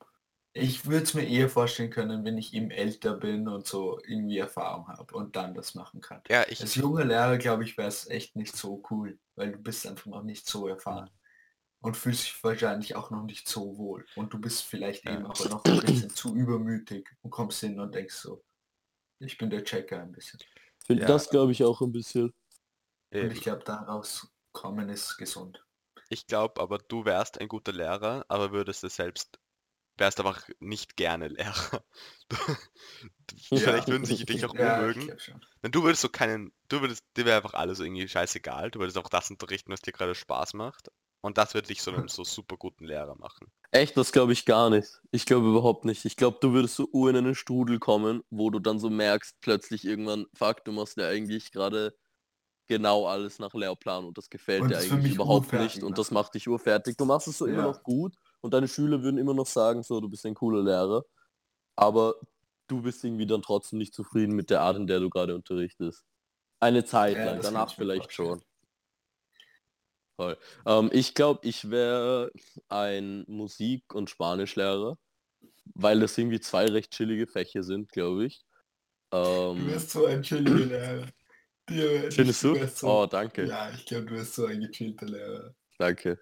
[0.53, 4.39] Ich würde es mir eher vorstellen können, wenn ich eben älter bin und so irgendwie
[4.39, 6.23] Erfahrung habe und dann das machen kann.
[6.31, 9.59] Ja, ich, Als junger Lehrer, glaube ich, wäre es echt nicht so cool, weil du
[9.59, 11.11] bist einfach noch nicht so erfahren.
[11.87, 14.05] Und fühlst dich wahrscheinlich auch noch nicht so wohl.
[14.17, 15.13] Und du bist vielleicht Ja.
[15.15, 18.43] eben aber noch ein bisschen zu übermütig und kommst hin und denkst so,
[19.21, 20.41] ich bin der Checker ein bisschen.
[20.89, 21.07] Ja.
[21.07, 22.35] Das glaube ich auch ein bisschen.
[23.13, 25.65] Und ich glaube, daraus kommen ist gesund.
[26.09, 29.39] ich glaube aber, du wärst ein guter Lehrer, aber würdest es selbst,
[29.97, 31.85] wärst einfach nicht gerne Lehrer.
[33.51, 33.59] Du, Ja.
[33.59, 35.19] Vielleicht würden sich dich auch Ja, unmögen.
[35.19, 35.41] schon.
[35.63, 38.71] Denn du würdest so keinen, du würdest, dir wäre einfach alles irgendwie scheißegal.
[38.73, 40.91] Du würdest auch das unterrichten, was dir gerade Spaß macht.
[41.27, 43.53] Und das würde dich so einem so super guten Lehrer machen.
[43.73, 45.01] Echt, das glaube ich gar nicht.
[45.11, 46.05] Ich glaube überhaupt nicht.
[46.05, 49.37] Ich glaube, du würdest so ur in einen Strudel kommen, wo du dann so merkst,
[49.41, 51.97] plötzlich irgendwann, fuck, du machst ja eigentlich gerade
[52.69, 56.11] genau alles nach Lehrplan und das gefällt Und dir das eigentlich überhaupt nicht und das
[56.11, 56.13] machen.
[56.13, 56.97] macht dich urfertig.
[56.97, 57.63] Du machst es so immer Ja.
[57.63, 61.05] noch gut, und deine Schüler würden immer noch sagen, so, du bist ein cooler Lehrer,
[61.77, 62.17] aber
[62.69, 66.05] du bist irgendwie dann trotzdem nicht zufrieden mit der Art, in der du gerade unterrichtest.
[66.61, 68.13] Eine Zeit Ja, lang, das danach vielleicht vorstellen.
[68.15, 68.45] schon.
[70.17, 70.39] Voll.
[70.65, 72.31] Ähm, ich glaube, ich wäre
[72.69, 74.99] ein Musik- und Spanischlehrer,
[75.75, 78.45] weil das irgendwie zwei recht chillige Fächer sind, glaube ich.
[79.13, 81.07] Du Ähm, wirst so ein chilliger Lehrer.
[81.69, 82.55] Dir- findest du?
[82.55, 83.47] wirst so, Oh, danke.
[83.47, 85.55] Ja, ich glaube, du wirst so ein gechillter Lehrer.
[85.79, 86.19] Danke.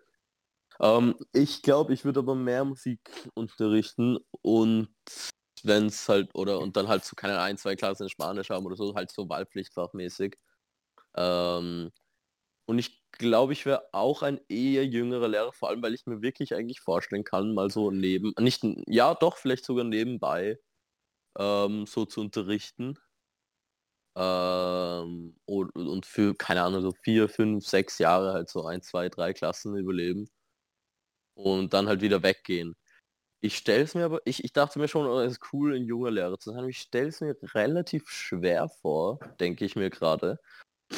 [0.80, 3.00] Ähm, ich glaube, ich würde aber mehr Musik
[3.34, 4.88] unterrichten und
[5.62, 8.66] wenn es halt, oder und dann halt so keine ein, zwei Klassen in Spanisch haben
[8.66, 10.36] oder so, halt so Wahlpflichtfachmäßig.
[11.16, 11.92] Ähm,
[12.66, 16.22] und ich glaube, ich wäre auch ein eher jüngerer Lehrer, vor allem weil ich mir
[16.22, 20.58] wirklich eigentlich vorstellen kann, mal so neben, nicht, ja doch, vielleicht sogar nebenbei
[21.38, 22.98] ähm, so zu unterrichten.
[24.16, 29.08] Ähm, und, und für, keine Ahnung, so vier, fünf, sechs Jahre halt so ein, zwei,
[29.08, 30.28] drei Klassen überleben.
[31.36, 32.76] Und dann halt wieder weggehen.
[33.42, 35.84] Ich stelle es mir aber, ich, ich dachte mir schon, oh, es ist cool, ein
[35.84, 40.38] junger Lehrer zu sein, ich stelle es mir relativ schwer vor, denke ich mir gerade.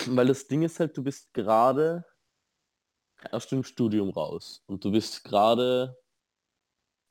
[0.08, 2.04] Weil das Ding ist halt, du bist gerade
[3.30, 5.96] aus dem Studium raus und du bist gerade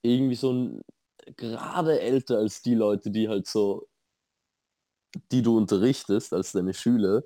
[0.03, 0.81] irgendwie so ein,
[1.35, 3.87] gerade älter als die Leute, die halt so,
[5.31, 7.23] die du unterrichtest, als deine Schüler.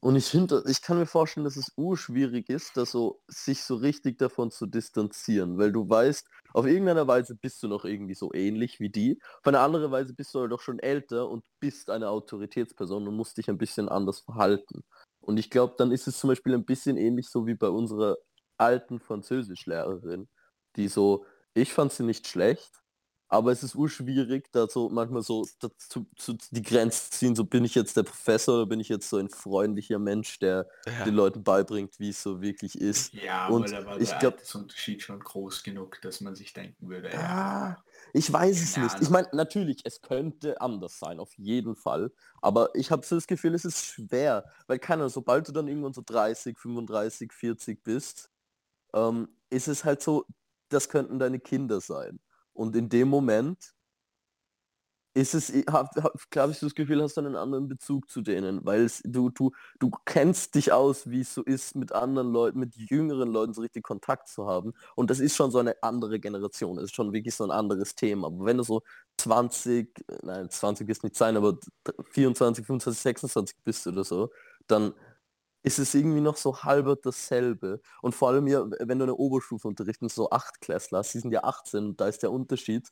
[0.00, 3.74] Und ich finde, ich kann mir vorstellen, dass es urschwierig ist, da so, sich so
[3.76, 8.32] richtig davon zu distanzieren, weil du weißt, auf irgendeiner Weise bist du noch irgendwie so
[8.32, 12.10] ähnlich wie die, auf eine andere Weise bist du doch schon älter und bist eine
[12.10, 14.84] Autoritätsperson und musst dich ein bisschen anders verhalten.
[15.20, 18.16] Und ich glaube, dann ist es zum Beispiel ein bisschen ähnlich so wie bei unserer
[18.56, 20.28] alten Französischlehrerin,
[20.76, 22.70] die so, ich fand sie nicht schlecht,
[23.28, 27.64] aber es ist urschwierig, da so manchmal so dazu, zu, die Grenze ziehen, so bin
[27.64, 31.04] ich jetzt der Professor oder bin ich jetzt so ein freundlicher Mensch, der Ja.
[31.04, 33.12] den Leuten beibringt, wie es so wirklich ist.
[33.12, 37.10] Ja, Und aber ich der glaub- Altersunterschied schon groß genug, dass man sich denken würde,
[37.10, 37.18] ja.
[37.78, 39.02] Ah, ich weiß es Keine nicht.
[39.02, 42.10] Ich meine, natürlich, es könnte anders sein, auf jeden Fall.
[42.40, 44.44] Aber ich habe so das Gefühl, es ist schwer.
[44.66, 48.30] Weil keiner, sobald du dann irgendwann so 30, 35, 40 bist,
[48.94, 50.24] ähm, ist es halt so,
[50.70, 52.20] das könnten deine Kinder sein.
[52.58, 53.72] Und in dem Moment
[55.14, 55.52] ist es,
[56.30, 59.52] glaube ich, das Gefühl, hast du einen anderen Bezug zu denen, weil es, du, du,
[59.78, 63.62] du kennst dich aus, wie es so ist, mit anderen Leuten, mit jüngeren Leuten so
[63.62, 64.74] richtig Kontakt zu haben.
[64.96, 66.76] Und das ist schon so eine andere Generation.
[66.76, 68.26] Das ist schon wirklich so ein anderes Thema.
[68.26, 68.82] Aber wenn du so
[69.18, 71.58] 20, nein, 20 wird es nicht sein, aber
[72.10, 74.30] 24, 25, 26 bist oder so,
[74.66, 74.94] dann
[75.62, 77.80] ist es irgendwie noch so halber dasselbe.
[78.02, 81.44] Und vor allem ja, wenn du eine Oberstufe unterrichtest, so 8 Klässler, die sind ja
[81.44, 82.88] 18 und da ist der Unterschied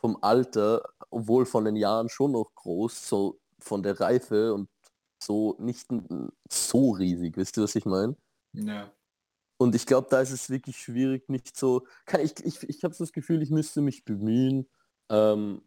[0.00, 4.68] vom Alter, obwohl von den Jahren schon noch groß, so von der Reife und
[5.22, 5.86] so nicht
[6.50, 8.16] so riesig, wisst ihr, was ich meine?
[8.52, 8.92] Ja.
[9.58, 11.86] Und ich glaube, da ist es wirklich schwierig, nicht so.
[12.06, 14.68] Kann ich ich, ich habe so das Gefühl, ich müsste mich bemühen,
[15.10, 15.62] ähm,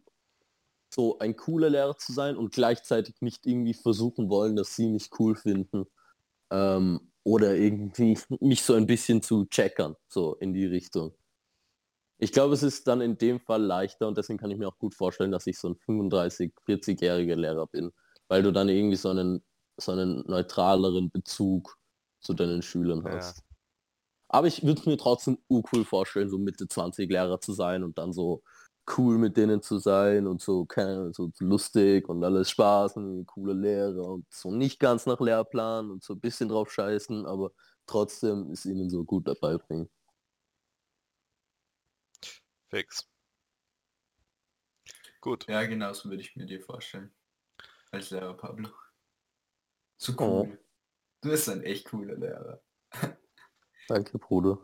[0.94, 5.10] so ein cooler Lehrer zu sein und gleichzeitig nicht irgendwie versuchen wollen, dass sie mich
[5.18, 5.86] cool finden.
[6.52, 11.14] Ähm, oder irgendwie mich so ein bisschen zu checkern, so in die Richtung.
[12.18, 14.78] Ich glaube, es ist dann in dem Fall leichter und deswegen kann ich mir auch
[14.78, 17.92] gut vorstellen, dass ich so ein 35, 40-jähriger Lehrer bin,
[18.28, 19.42] weil du dann irgendwie so einen,
[19.76, 21.78] so einen neutraleren Bezug
[22.20, 23.12] zu deinen Schülern Ja.
[23.16, 23.42] hast.
[24.28, 28.12] Aber ich würde mir trotzdem cool vorstellen, so Mitte 20 Lehrer zu sein und dann
[28.12, 28.42] so
[28.96, 33.26] cool mit denen zu sein und so, keine, Ahnung, so lustig und alles Spaß und
[33.26, 37.52] coole Lehrer und so nicht ganz nach Lehrplan und so ein bisschen drauf scheißen, aber
[37.86, 39.88] trotzdem ist ihnen so gut dabei bringen.
[42.68, 43.06] Fix.
[45.20, 45.46] Gut.
[45.48, 47.14] Ja, genauso würde ich mir dir vorstellen.
[47.92, 48.70] Als Lehrer Pablo.
[49.98, 50.44] So Oh.
[50.44, 50.58] cool.
[51.20, 52.60] Du bist ein echt cooler Lehrer.
[53.88, 54.58] Danke, Bruder.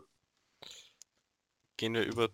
[1.79, 2.27] Gehen wir über,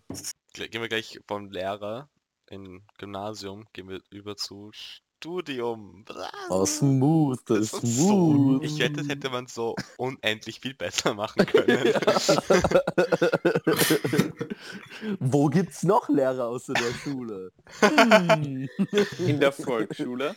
[0.56, 2.10] gehen wir gleich vom Lehrer
[2.48, 6.04] in Gymnasium, gehen wir über zu Studium.
[6.50, 8.64] Oh, smooth, das ist ist so, smooth.
[8.64, 11.94] ich wette, das hätte man so unendlich viel besser machen können.
[15.20, 17.52] Wo gibt's noch Lehrer außer der Schule?
[19.20, 20.36] In der Volksschule.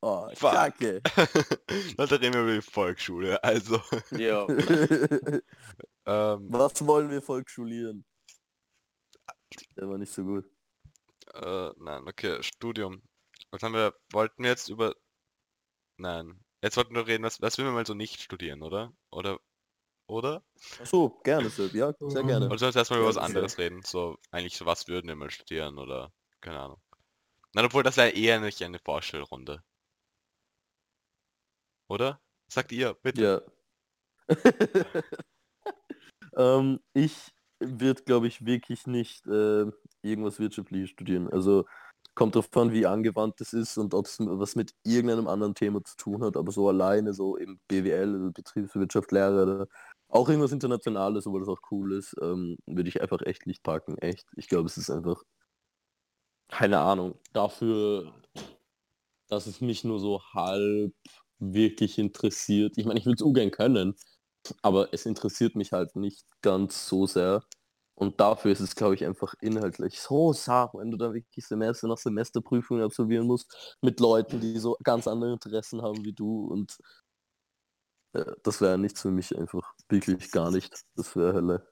[0.00, 0.52] oh, Fuck.
[0.52, 1.02] Kacke.
[1.98, 3.42] Leute, reden wir über die Volksschule.
[3.42, 3.80] Also,
[4.12, 4.46] Ja.
[6.06, 8.04] ähm, Was wollen wir volksschulieren?
[9.76, 10.44] Der war nicht so gut.
[11.34, 13.02] äh, nein, okay, Studium.
[13.50, 14.94] Was haben wir, wollten wir jetzt über,
[15.96, 18.92] nein, jetzt wollten wir reden, was, was will man mal so nicht studieren, oder?
[19.10, 19.40] Oder,
[20.06, 20.42] oder?
[20.80, 21.70] Ach so, gerne, Sir.
[21.74, 22.46] Ja, sehr gerne.
[22.46, 23.82] Oder sollen wir erstmal über was anderes reden?
[23.82, 26.80] So, eigentlich so, was würden wir mal studieren, oder, keine Ahnung.
[27.54, 29.62] Nein, obwohl, das wäre eher nicht eine Vorstellrunde.
[31.88, 32.20] Oder?
[32.48, 33.46] Sagt ihr, bitte.
[34.28, 34.28] Ja.
[36.36, 37.32] ähm, ich
[37.64, 39.66] wird, glaube ich, wirklich nicht äh,
[40.02, 41.28] irgendwas wirtschaftliches studieren.
[41.30, 41.64] Also
[42.14, 45.82] kommt drauf an, wie angewandt es ist und ob es was mit irgendeinem anderen Thema
[45.84, 49.68] zu tun hat, aber so alleine so im BWL, also Betriebswirtschaft, Lehre oder
[50.08, 53.96] auch irgendwas Internationales, obwohl das auch cool ist, ähm, würde ich einfach echt nicht packen.
[53.98, 54.26] Echt.
[54.36, 55.22] Ich glaube, es ist einfach
[56.48, 57.18] keine Ahnung.
[57.32, 58.12] Dafür,
[59.28, 60.92] dass es mich nur so halb
[61.38, 62.76] wirklich interessiert.
[62.76, 63.96] Ich meine, ich würde es ungern können,
[64.62, 67.44] aber es interessiert mich halt nicht ganz so sehr.
[67.94, 71.88] Und dafür ist es, glaube ich, einfach inhaltlich so sach, wenn du da wirklich Semester
[71.88, 76.46] nach Semesterprüfungen absolvieren musst, mit Leuten, die so ganz andere Interessen haben wie du.
[76.46, 76.78] Und
[78.14, 79.74] äh, das wäre nichts für mich einfach.
[79.88, 80.84] Wirklich gar nicht.
[80.96, 81.68] Das wäre Hölle.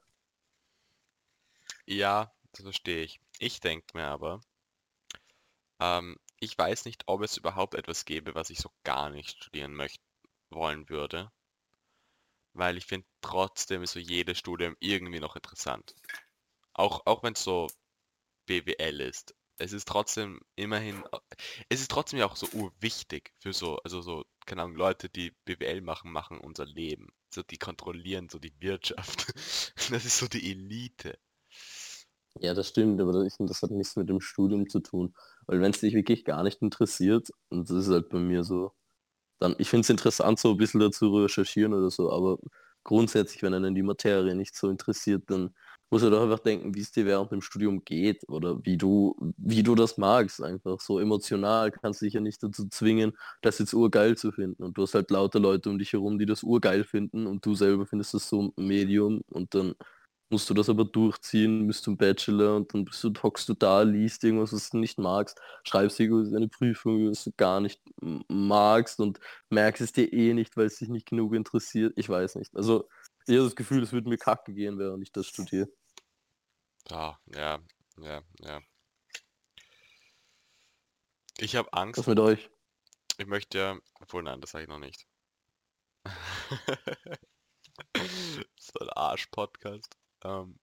[1.85, 3.19] Ja, das verstehe ich.
[3.39, 4.41] Ich denke mir aber,
[5.79, 9.73] ähm, ich weiß nicht, ob es überhaupt etwas gäbe, was ich so gar nicht studieren
[9.73, 10.03] möchten
[10.49, 11.31] wollen würde.
[12.53, 15.95] Weil ich finde trotzdem ist so jedes Studium irgendwie noch interessant.
[16.73, 17.67] Auch, auch wenn es so
[18.45, 19.35] BWL ist.
[19.57, 21.03] Es ist trotzdem immerhin,
[21.69, 25.31] es ist trotzdem ja auch so urwichtig für so, also so, keine Ahnung, Leute, die
[25.45, 27.09] BWL machen, machen unser Leben.
[27.33, 29.33] So, die kontrollieren so die Wirtschaft.
[29.91, 31.17] Das ist so die Elite.
[32.39, 35.13] Ja, das stimmt, aber finde, das hat nichts mit dem Studium zu tun.
[35.47, 38.73] Weil wenn es dich wirklich gar nicht interessiert, und das ist halt bei mir so,
[39.41, 42.37] dann, ich finde es interessant, so ein bisschen dazu recherchieren oder so, aber
[42.83, 45.53] grundsätzlich, wenn einen die Materie nicht so interessiert, dann
[45.89, 49.15] muss er doch einfach denken, wie es dir während dem Studium geht oder wie du,
[49.37, 50.41] wie du das magst.
[50.41, 54.63] Einfach so emotional kannst du dich ja nicht dazu zwingen, das jetzt urgeil zu finden.
[54.63, 57.55] Und du hast halt lauter Leute um dich herum, die das urgeil finden und du
[57.55, 59.75] selber findest das so Medium und dann
[60.31, 63.53] musst du das aber durchziehen, bist du ein Bachelor und dann bist du, hockst du
[63.53, 67.81] da, liest irgendwas, was du nicht magst, schreibst irgendwas eine Prüfung, was du gar nicht
[68.27, 71.93] magst und merkst es dir eh nicht, weil es dich nicht genug interessiert.
[71.97, 72.55] Ich weiß nicht.
[72.55, 72.87] Also
[73.27, 75.69] ich habe das Gefühl, es würde mir kacke gehen, während ich das studiere.
[76.89, 77.59] Ja, ja,
[77.97, 78.61] ja, ja.
[81.37, 81.99] Ich habe Angst.
[81.99, 82.49] Was mit euch?
[83.17, 85.05] Ich möchte ja, obwohl nein, das sage ich noch nicht.
[88.57, 90.00] so ein Arsch-Podcast.
[90.23, 90.59] Ähm,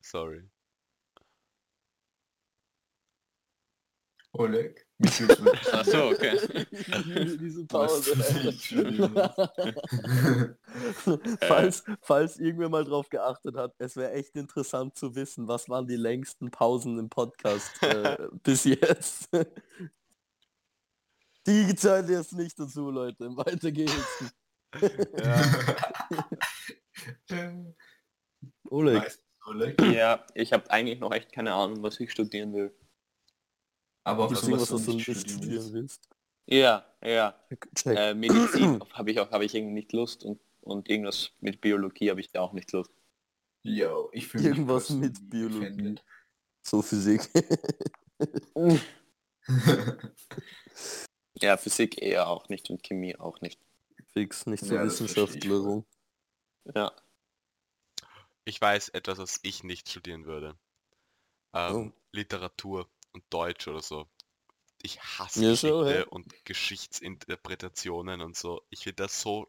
[0.00, 0.48] sorry.
[4.32, 4.86] Oleg?
[5.72, 6.38] Ach so, okay.
[7.40, 8.14] Diese Pause.
[11.40, 15.86] falls, falls irgendwer mal drauf geachtet hat, es wäre echt interessant zu wissen, was waren
[15.86, 19.30] die längsten Pausen im Podcast äh, bis jetzt.
[21.46, 23.34] Die zählen jetzt nicht dazu, Leute.
[23.36, 24.34] Weiter geht's.
[28.70, 29.18] Oleg?
[29.80, 32.74] Ja, ich habe eigentlich noch echt keine Ahnung, was ich studieren will.
[34.04, 35.72] Aber auch Gibt's so, was was du nicht studieren willst.
[35.72, 36.08] willst?
[36.46, 37.38] Ja, ja.
[37.74, 37.96] Check.
[37.98, 42.10] Äh, Medizin habe ich auch, habe ich irgendwie nicht Lust und, und irgendwas mit Biologie
[42.10, 42.90] habe ich auch nicht Lust.
[43.62, 45.66] Yo, ich fühle Irgendwas mit Biologie.
[45.66, 46.04] offended.
[46.62, 47.28] So Physik.
[51.40, 53.58] Ja, Physik eher auch nicht und Chemie auch nicht.
[54.12, 55.86] Fix, nicht so Ja, Wissenschaftlerung.
[56.74, 56.92] Ja.
[58.44, 60.58] Ich weiß etwas, was ich nicht studieren würde.
[61.54, 61.92] Ähm, Oh.
[62.12, 64.08] Literatur und Deutsch oder so.
[64.82, 66.02] Ich hasse Ja, Geschichte schon, hä?
[66.10, 68.62] und Geschichtsinterpretationen und so.
[68.70, 69.46] Ich finde das so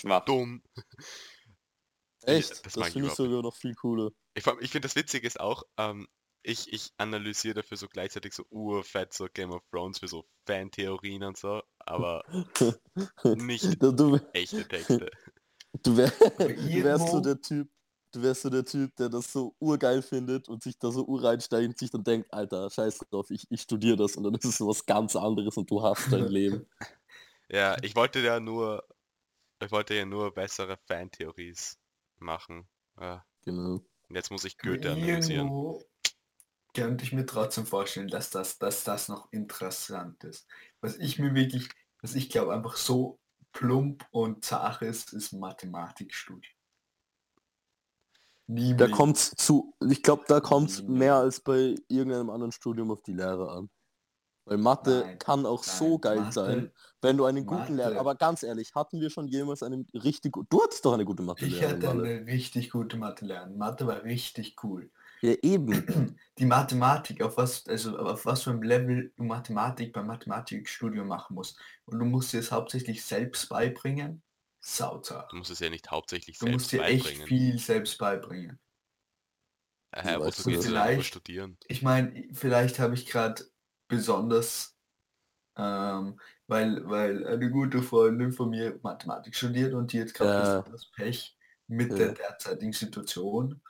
[0.00, 0.24] Schwach.
[0.24, 0.62] dumm.
[2.22, 2.64] Echt?
[2.66, 4.10] das Das, finde ich sogar noch viel cooler.
[4.34, 6.06] Ich, ich finde das Witzige ist auch, ähm,
[6.42, 11.22] ich, ich analysiere dafür so gleichzeitig so urfett so Game of Thrones für so Fantheorien
[11.24, 12.24] und so, aber
[13.34, 13.64] nicht
[14.32, 15.10] echte Texte.
[15.82, 17.68] du, wär, du wärst so der Typ,
[18.12, 21.68] du wärst so der Typ, der das so urgeil findet und sich da so urreinsteigt
[21.68, 24.58] und sich dann denkt, Alter, scheiß drauf, ich, ich studiere das und dann ist es
[24.58, 26.66] so was ganz anderes und du hast dein Leben.
[27.48, 28.84] Ja, ich wollte ja nur,
[29.62, 31.78] ich wollte ja nur bessere Fantheories
[32.18, 32.68] machen.
[33.00, 33.80] Ja, Genau.
[34.08, 35.46] und jetzt muss ich Goethe analysieren.
[35.46, 35.82] Irgendwo
[36.74, 40.46] könnte ich mir trotzdem vorstellen, dass das, dass das noch interessant ist.
[40.80, 41.68] Was ich mir wirklich,
[42.00, 43.18] was ich glaube einfach so
[43.52, 46.54] plump und zart ist, ist Mathematikstudium.
[48.52, 48.96] Nie Da mehr.
[48.96, 50.98] kommt's zu, ich glaube, da kommt's Mhm.
[50.98, 53.70] mehr als bei irgendeinem anderen Studium auf die Lehre an.
[54.46, 56.70] Weil Mathe Nein, kann auch so nein, geil Mathe- sein,
[57.02, 60.32] wenn du einen guten Mathe- Lehrer, aber ganz ehrlich, hatten wir schon jemals einen richtig
[60.32, 63.56] du hattest doch eine gute Ich Mathe-Lehrerin, hatte eine richtig gute Mathe lernen.
[63.58, 64.90] Mathe war richtig cool.
[65.20, 66.16] Ja, eben.
[66.38, 71.34] Die Mathematik, auf was, also auf was für einem Level du Mathematik beim Mathematikstudium machen
[71.34, 71.58] musst.
[71.84, 74.22] Und du musst dir es hauptsächlich selbst beibringen.
[74.60, 75.32] Sauzart.
[75.32, 77.26] Du musst es ja nicht hauptsächlich Du selbst musst dir echt beibringen.
[77.26, 78.58] viel selbst beibringen.
[79.94, 81.56] Hä, Wie weißt wozu du gehst du Vielleicht- studieren?
[81.66, 83.44] Ich meine, vielleicht habe ich gerade
[83.88, 84.76] besonders,
[85.56, 90.60] ähm, weil, weil eine gute Freundin von mir Mathematik studiert und die jetzt gerade Ja.
[90.60, 91.36] besonders Pech
[91.66, 91.96] mit Ja.
[91.96, 93.60] der derzeitigen Situation.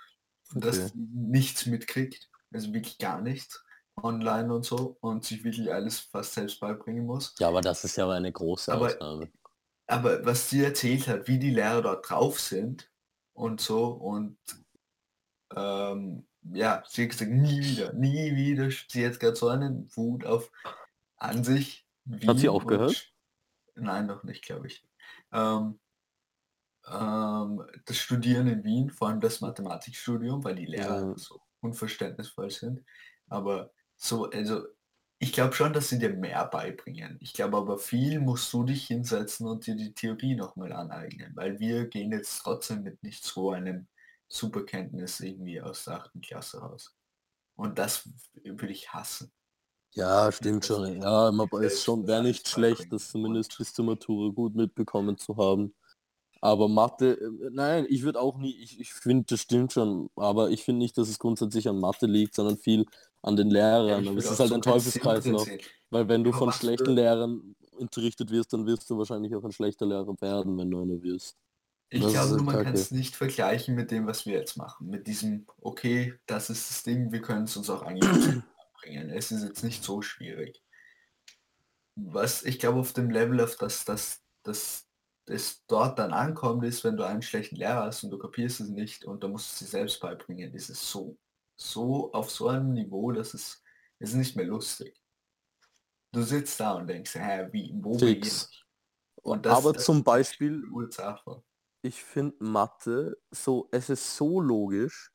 [0.53, 0.89] dass Okay.
[0.89, 3.63] sie nichts mitkriegt, also wirklich gar nichts
[4.03, 7.37] online und so und sich wirklich alles fast selbst beibringen muss.
[7.39, 9.31] Ja, aber das ist ja eine große Aber- Ausnahme.
[9.91, 12.91] Aber was sie erzählt hat, wie die Lehrer dort drauf sind
[13.33, 14.39] und so und
[15.55, 18.71] ähm, ja, sie hat gesagt, nie wieder, nie wieder.
[18.71, 20.51] Sie hat gerade so einen Wut auf
[21.17, 21.87] an sich.
[22.27, 23.13] Hat sie aufgehört?
[23.75, 24.87] Nein, noch nicht, glaube ich.
[25.33, 25.79] Ähm,
[26.87, 31.15] ähm, das Studieren in Wien, vor allem das Mathematikstudium, weil die Lehrer Ja.
[31.17, 32.85] so unverständnisvoll sind.
[33.29, 34.67] Aber so, also
[35.23, 37.19] ich glaube schon, dass sie dir mehr beibringen.
[37.21, 41.61] Ich glaube aber viel musst du dich hinsetzen und dir die Theorie nochmal aneignen, weil
[41.61, 43.87] wir gehen jetzt trotzdem mit nicht so einem
[44.29, 46.97] Superkenntnis irgendwie aus der achten Klasse raus.
[47.55, 48.09] Und das
[48.43, 49.31] würde ich hassen.
[49.93, 51.03] Ja, stimmt schon.
[51.03, 55.37] Ja, aber es schon, wäre nicht schlecht, das zumindest bis zur Matura gut mitbekommen zu
[55.37, 55.75] haben.
[56.41, 60.51] Aber Mathe, äh, nein, ich würde auch nie, ich, ich finde, das stimmt schon, aber
[60.51, 62.87] ich finde nicht, dass es grundsätzlich an Mathe liegt, sondern viel
[63.23, 64.03] an den Ja, Lehrern.
[64.03, 65.49] ich aber es ist halt so ein Teufelskreislauf.
[65.91, 69.45] Weil wenn du Aber von schlechten für- Lehrern unterrichtet wirst, dann wirst du wahrscheinlich auch
[69.45, 71.37] ein schlechter Lehrer werden, wenn du einer wirst.
[71.93, 74.89] Ich Das glaube nur, man kann es nicht vergleichen mit dem, was wir jetzt machen.
[74.89, 78.11] Mit diesem, okay, das ist das Ding, wir können es uns auch eigentlich
[78.81, 79.11] bringen.
[79.11, 80.63] Es ist jetzt nicht so schwierig.
[81.97, 84.87] Was ich glaube auf dem Level, auf das, das, das
[85.27, 88.69] es dort dann ankommt, ist, wenn du einen schlechten Lehrer hast und du kapierst es
[88.69, 91.17] nicht und du musst es dir selbst beibringen, ist es so,
[91.61, 93.63] so auf so einem Niveau, dass es,
[93.99, 95.01] es ist nicht mehr lustig.
[96.13, 98.51] Du sitzt da und denkst, hä, wie, wo Fix.
[99.23, 101.43] Und Aber zum Beispiel, Ursache.
[101.83, 105.13] ich finde Mathe so, es ist so logisch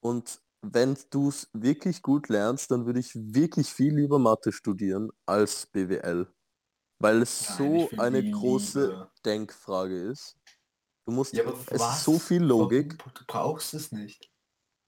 [0.00, 5.10] und wenn du es wirklich gut lernst, dann würde ich wirklich viel lieber Mathe studieren
[5.26, 6.32] als BWL.
[7.00, 10.38] Weil es Nein, so eine große Liebe- Denkfrage ist.
[11.04, 11.98] Du musst, Ja, es was?
[11.98, 12.96] ist so viel Logik.
[13.14, 14.31] Du brauchst es nicht.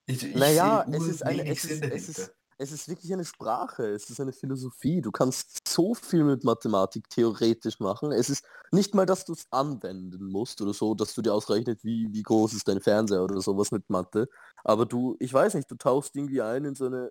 [0.07, 3.87] Ich, ich Naja, es ist eine, es ist, es ist, es ist wirklich eine Sprache,
[3.89, 5.01] es ist eine Philosophie.
[5.01, 8.13] Du kannst so viel mit Mathematik theoretisch machen.
[8.13, 11.83] Es ist nicht mal, dass du es anwenden musst oder so, dass du dir ausrechnet,
[11.85, 14.29] wie, wie groß ist dein Fernseher oder sowas mit Mathe.
[14.63, 17.11] Aber du, ich weiß nicht, du tauchst irgendwie ein in so eine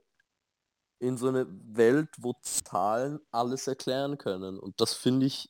[1.00, 4.58] in so eine Welt, wo Zahlen alles erklären können.
[4.58, 5.50] Und das finde ich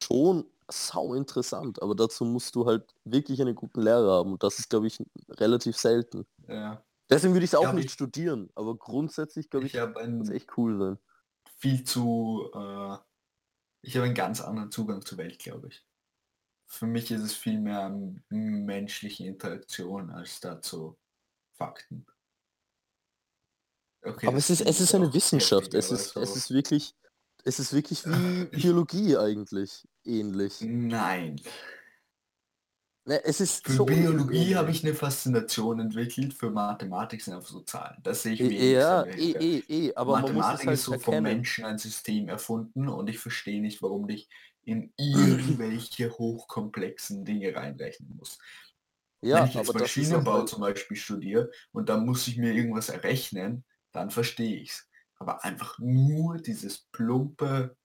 [0.00, 1.82] schon sau interessant.
[1.82, 4.32] Aber dazu musst du halt wirklich einen guten Lehrer haben.
[4.32, 6.24] Und das ist, glaube ich, relativ selten.
[6.52, 6.84] Ja.
[7.10, 10.02] Deswegen würde ich es auch nicht ich- studieren, aber grundsätzlich glaube ich, Ich habe kann
[10.04, 10.98] einen es echt cool sein.
[11.58, 12.96] viel zu, äh,
[13.82, 15.84] ich habe einen ganz anderen Zugang zur Welt, glaube ich.
[16.66, 17.90] Für mich ist es viel mehr
[18.30, 20.98] menschliche Interaktion als dazu
[21.58, 22.06] Fakten.
[24.04, 26.94] Okay, aber es ist, es ist eine Wissenschaft, es ist, so- es ist wirklich,
[27.44, 30.60] es ist wirklich wie Biologie eigentlich ähnlich.
[30.62, 31.40] Nein.
[33.04, 34.54] Ne, es ist Für schon Biologie ähnlich.
[34.54, 37.96] habe ich eine Faszination entwickelt, für Mathematik sind einfach so Zahlen.
[38.02, 41.36] Das sehe ich wenig Ja, eh, eh, eh, aber Mathematik halt ist so vom erkennen.
[41.36, 44.28] Menschen ein System erfunden und ich verstehe nicht, warum dich
[44.64, 48.38] in irgendwelche hochkomplexen Dinge reinrechnen muss.
[49.20, 52.88] Ja, Wenn ich jetzt Maschinenbau halt, zum Beispiel studiere und dann muss ich mir irgendwas
[52.88, 54.88] errechnen, dann verstehe ich's.
[55.18, 57.76] Aber einfach nur dieses plumpe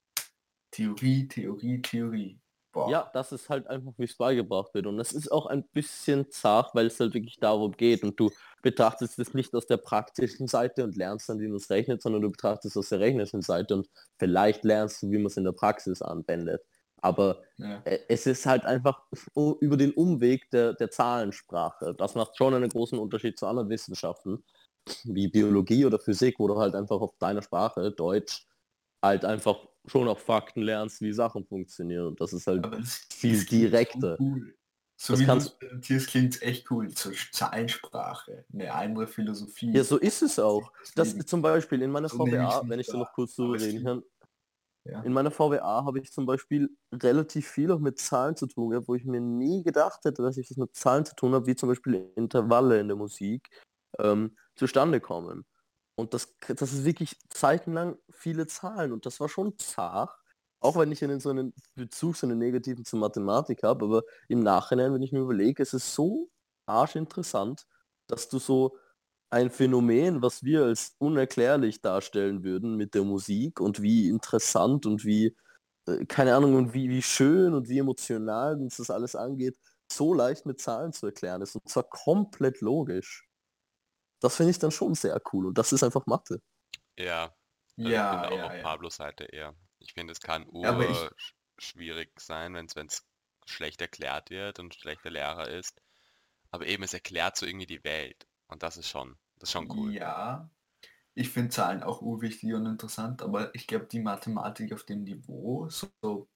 [0.71, 2.39] Theorie, Theorie, Theorie.
[2.77, 2.91] Boah.
[2.91, 4.85] ja, das ist halt einfach, wie es beigebracht wird.
[4.85, 8.03] Und das ist auch ein bisschen zart, weil es halt wirklich darum geht.
[8.03, 8.29] Und du
[8.61, 12.21] betrachtest es nicht aus der praktischen Seite und lernst dann, wie man es rechnet, sondern
[12.21, 15.43] du betrachtest es aus der rechnerischen Seite und vielleicht lernst du, wie man es in
[15.43, 16.61] der Praxis anwendet.
[17.01, 17.81] Aber Ja.
[17.85, 19.01] äh, es ist halt einfach
[19.35, 21.95] über den Umweg der, der Zahlensprache.
[21.95, 24.43] Das macht schon einen großen Unterschied zu anderen Wissenschaften,
[25.03, 28.45] wie Biologie oder Physik, wo du halt einfach auf deiner Sprache, Deutsch,
[29.01, 32.07] halt einfach schon auch Fakten lernst, wie Sachen funktionieren.
[32.07, 34.17] Und das ist halt das, viel das direkter.
[34.17, 34.53] So cool.
[34.99, 36.89] So Das wie du kannst- präsentierst, klingt echt cool.
[36.89, 39.71] So Zahlensprache, eine andere Philosophie.
[39.71, 40.71] Ja, so ist es auch.
[40.95, 44.03] Das zum Beispiel in meiner So VWA, wenn ich so noch kurz drüber reden kann,
[44.85, 45.01] Ja.
[45.03, 48.87] in meiner VWA habe ich zum Beispiel relativ viel auch mit Zahlen zu tun gehabt,
[48.87, 51.55] wo ich mir nie gedacht hätte, dass ich das mit Zahlen zu tun habe, wie
[51.55, 53.49] zum Beispiel Intervalle in der Musik
[53.99, 55.45] ähm, zustande kommen.
[55.97, 60.11] Und das, das ist wirklich zeitenlang viele Zahlen und das war schon zart,
[60.59, 64.41] auch wenn ich einen so einen Bezug, so einen negativen zur Mathematik habe, aber im
[64.41, 66.29] Nachhinein, wenn ich mir überlege, es ist so
[66.67, 67.65] arschinteressant,
[68.07, 68.77] dass du so
[69.29, 75.05] ein Phänomen, was wir als unerklärlich darstellen würden mit der Musik und wie interessant und
[75.05, 75.35] wie,
[75.87, 79.57] äh, keine Ahnung, und wie, wie schön und wie emotional uns das alles angeht,
[79.91, 81.55] so leicht mit Zahlen zu erklären ist.
[81.55, 83.26] Und zwar komplett logisch.
[84.19, 86.41] Das finde ich dann schon sehr cool und das ist einfach Mathe.
[86.97, 87.33] Ja,
[87.83, 88.63] also Ja, ich bin auch ja, auf ja.
[88.63, 89.55] Pablos Seite eher.
[89.79, 93.05] Ich finde, es kann ich- ur sch- schwierig sein, wenn es
[93.45, 95.81] schlecht erklärt wird und schlechter Lehrer ist.
[96.51, 98.27] Aber eben, es erklärt so irgendwie die Welt.
[98.47, 99.95] Und das ist schon, das ist schon cool.
[99.99, 100.49] Ja,
[101.15, 105.69] ich finde Zahlen auch urwichtig und interessant, aber ich glaube, die Mathematik auf dem Niveau,
[105.69, 106.29] so,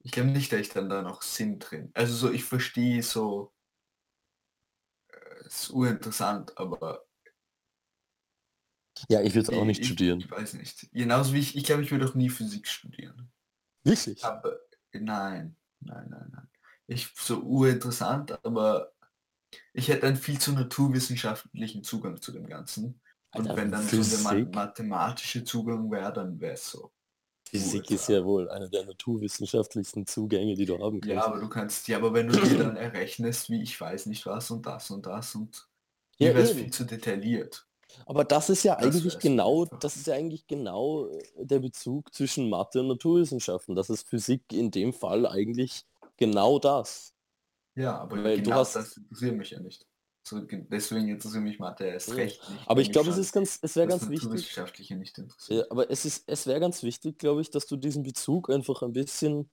[0.00, 1.90] ich glaube nicht, dass ich dann da noch Sinn drin.
[1.94, 3.52] Also so, ich verstehe so,
[5.48, 7.04] ist urinteressant, aber
[9.08, 10.18] Ja, ich würde es auch nicht ich, studieren.
[10.18, 10.90] Ich weiß nicht.
[10.92, 13.30] Genauso wie ich, ich glaube, ich würde auch nie Physik studieren.
[13.84, 14.24] Wirklich?
[14.24, 14.58] Aber
[14.92, 16.48] nein, nein, nein, nein.
[16.86, 18.92] Ich so urinteressant, aber
[19.72, 23.00] ich hätte einen viel zu naturwissenschaftlichen Zugang zu dem Ganzen.
[23.34, 24.54] Und Alter, wenn dann so der ma Physik?
[24.54, 26.92] mathematische Zugang wäre, dann wäre es so.
[27.50, 31.10] Physik ist ja wohl einer der naturwissenschaftlichsten Zugänge, die du haben kannst.
[31.10, 34.26] Ja, aber du kannst, ja, aber wenn du dir dann errechnest, wie ich weiß nicht
[34.26, 35.68] was und das und das und
[36.18, 37.66] Ja, wäre es viel zu detailliert.
[38.06, 39.78] Aber das ist ja Das eigentlich genau, einfach.
[39.80, 43.74] das ist ja eigentlich genau äh, der Bezug zwischen Mathe und Naturwissenschaften.
[43.74, 45.86] Das ist Physik in dem Fall eigentlich
[46.16, 47.14] genau das.
[47.76, 49.87] Ja, aber Weil du genau hast- das interessiert mich ja nicht.
[50.28, 52.14] So, ge- deswegen interessiert mich Mathe erst Ja.
[52.14, 52.68] recht nicht.
[52.68, 54.56] Aber ich glaube, es ist ganz, es wäre ganz wichtig.
[55.48, 58.82] Ja, aber es ist, es wäre ganz wichtig, glaube ich, dass du diesen Bezug einfach
[58.82, 59.50] ein bisschen,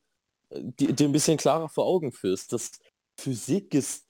[0.49, 2.51] äh, di- dir ein bisschen klarer vor Augen führst.
[2.53, 2.71] Dass
[3.19, 4.05] Physik ist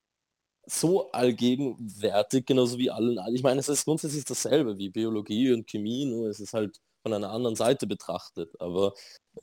[0.68, 3.20] so allgegenwärtig, genauso wie allen.
[3.36, 7.14] Ich meine, es ist grundsätzlich dasselbe wie Biologie und Chemie, nur es ist halt von
[7.14, 8.50] einer anderen Seite betrachtet.
[8.60, 8.94] Aber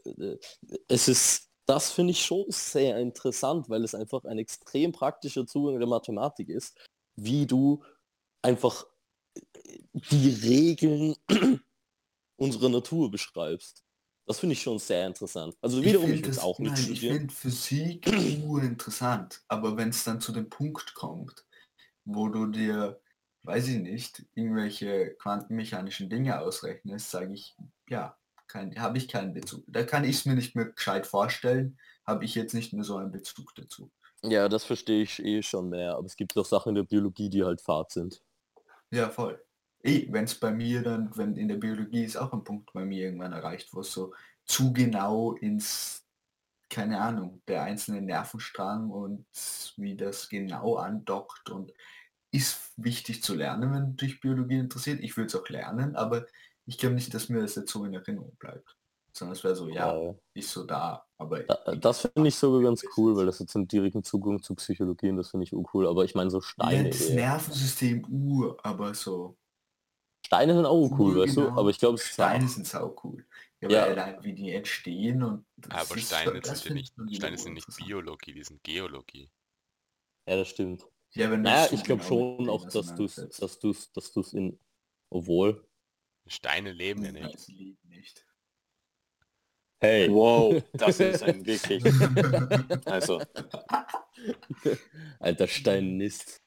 [0.05, 0.37] äh,
[0.89, 5.79] es ist, das finde ich schon sehr interessant, weil es einfach ein extrem praktischer Zugang
[5.79, 6.77] der Mathematik ist,
[7.25, 7.85] wie du
[8.43, 8.87] einfach
[9.93, 11.17] die Regeln
[12.37, 13.85] unserer Natur beschreibst.
[14.27, 15.57] Das finde ich schon sehr interessant.
[15.61, 17.17] Also wiederum, ich, das- auch nicht nein, Ich studieren.
[17.19, 18.07] finde Physik
[18.47, 21.45] urinteressant, aber wenn es dann zu dem Punkt kommt,
[22.05, 23.01] wo du dir,
[23.43, 27.57] weiß ich nicht, irgendwelche quantenmechanischen Dinge ausrechnest, sage ich,
[27.89, 28.17] ja,
[28.55, 29.65] habe ich keinen Bezug.
[29.67, 32.97] Da kann ich es mir nicht mehr gescheit vorstellen, habe ich jetzt nicht mehr so
[32.97, 33.91] einen Bezug dazu.
[34.25, 37.29] Ja, das verstehe ich eh schon mehr, aber es gibt auch Sachen in der Biologie,
[37.29, 38.23] die halt Fahrt sind.
[38.91, 39.43] Ja, voll.
[39.83, 42.85] Eh, wenn es bei mir dann, wenn in der Biologie ist auch ein Punkt bei
[42.85, 44.15] mir irgendwann erreicht, wo es so
[44.45, 46.07] zu genau ins,
[46.71, 49.27] keine Ahnung, der einzelne Nervenstrang und
[49.77, 51.73] wie das genau andockt und
[52.33, 55.01] ist wichtig zu lernen, wenn dich Biologie interessiert.
[55.01, 56.27] Ich würde es auch lernen, aber
[56.67, 58.77] ich glaube nicht, dass mir das jetzt so in Erinnerung bleibt.
[59.15, 62.63] Sondern es wäre so, ja, Äh, ist so da, aber da- das finde ich sogar
[62.63, 65.87] ganz cool, weil das so einen direkten Zugang zu Psychologie und das finde ich cool.
[65.87, 66.89] Aber ich meine so ja, Steine.
[66.89, 67.17] das eher.
[67.17, 69.37] Nervensystem Ur, aber so
[70.25, 71.43] Steine sind auch cool, weißt du?
[71.45, 71.59] Genau.
[71.59, 73.27] Aber ich glaube, es ist Steine sind sau cool.
[73.61, 73.85] Ja, Ja.
[73.85, 77.53] allein wie die entstehen und das Aber ist Steine das sind ja nicht, Steine sind
[77.55, 77.67] nicht.
[77.77, 79.31] Biologie, die sind Geologie.
[80.27, 80.87] Ja, das stimmt.
[81.15, 83.93] Ja, wenn du Naja, ich glaube genau schon auch, dass du es, dass du es,
[83.93, 84.59] dass du es in,
[85.11, 85.69] obwohl.
[86.27, 87.39] Steine leben ja nicht.
[87.41, 88.25] sie lieben nicht.
[89.83, 91.83] Hey, Wow, das ist ein wirklich.
[92.87, 93.21] Also,
[95.19, 96.41] alter Steinist.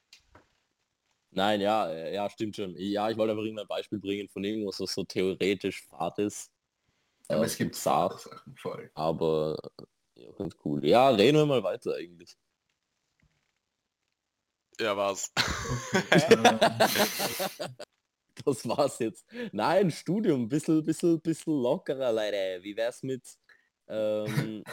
[1.31, 2.75] Nein, ja, äh, ja, stimmt schon.
[2.77, 6.49] Ja, ich wollte einfach irgendein Beispiel bringen von irgendwas, was so theoretisch Fahrt ist.
[7.27, 8.89] Aber Äh, es gibt Sachen, voll.
[8.93, 9.57] aber
[10.15, 10.85] äh, ja, ganz cool.
[10.85, 12.37] Ja, reden wir mal weiter eigentlich.
[14.79, 15.31] Ja, was?
[18.43, 19.25] Das war's jetzt.
[19.53, 22.59] Nein, Studium, bisschen, bisschen, bisschen lockerer, Leute.
[22.63, 23.23] Wie wär's mit,
[23.87, 24.63] ähm,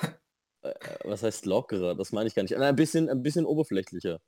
[0.62, 1.94] äh, was heißt lockerer?
[1.94, 2.56] Das meine ich gar nicht.
[2.56, 4.20] Ein bisschen, ein bisschen oberflächlicher.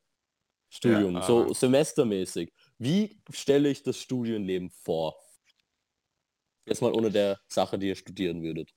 [0.70, 1.54] Studium, Ja, so aha.
[1.54, 2.52] semestermäßig.
[2.78, 5.16] Wie stelle ich das Studienleben vor?
[6.66, 8.72] Jetzt mal ohne der Sache, die ihr studieren würdet.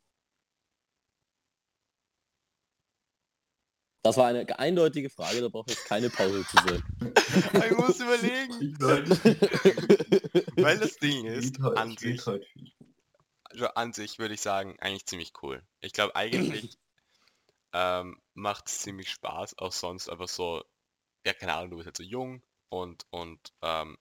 [4.07, 6.81] Das war eine eindeutige Frage, da braucht jetzt keine Pause zu sein.
[7.69, 8.79] ich muss überlegen.
[10.63, 12.25] Weil das Ding ist, an sich,
[13.43, 15.61] also an sich würde ich sagen, eigentlich ziemlich cool.
[15.81, 16.77] Ich glaube eigentlich
[17.73, 20.63] ähm, macht es ziemlich Spaß, auch sonst einfach so,
[21.25, 23.97] ja keine Ahnung, du bist halt so jung und und ähm,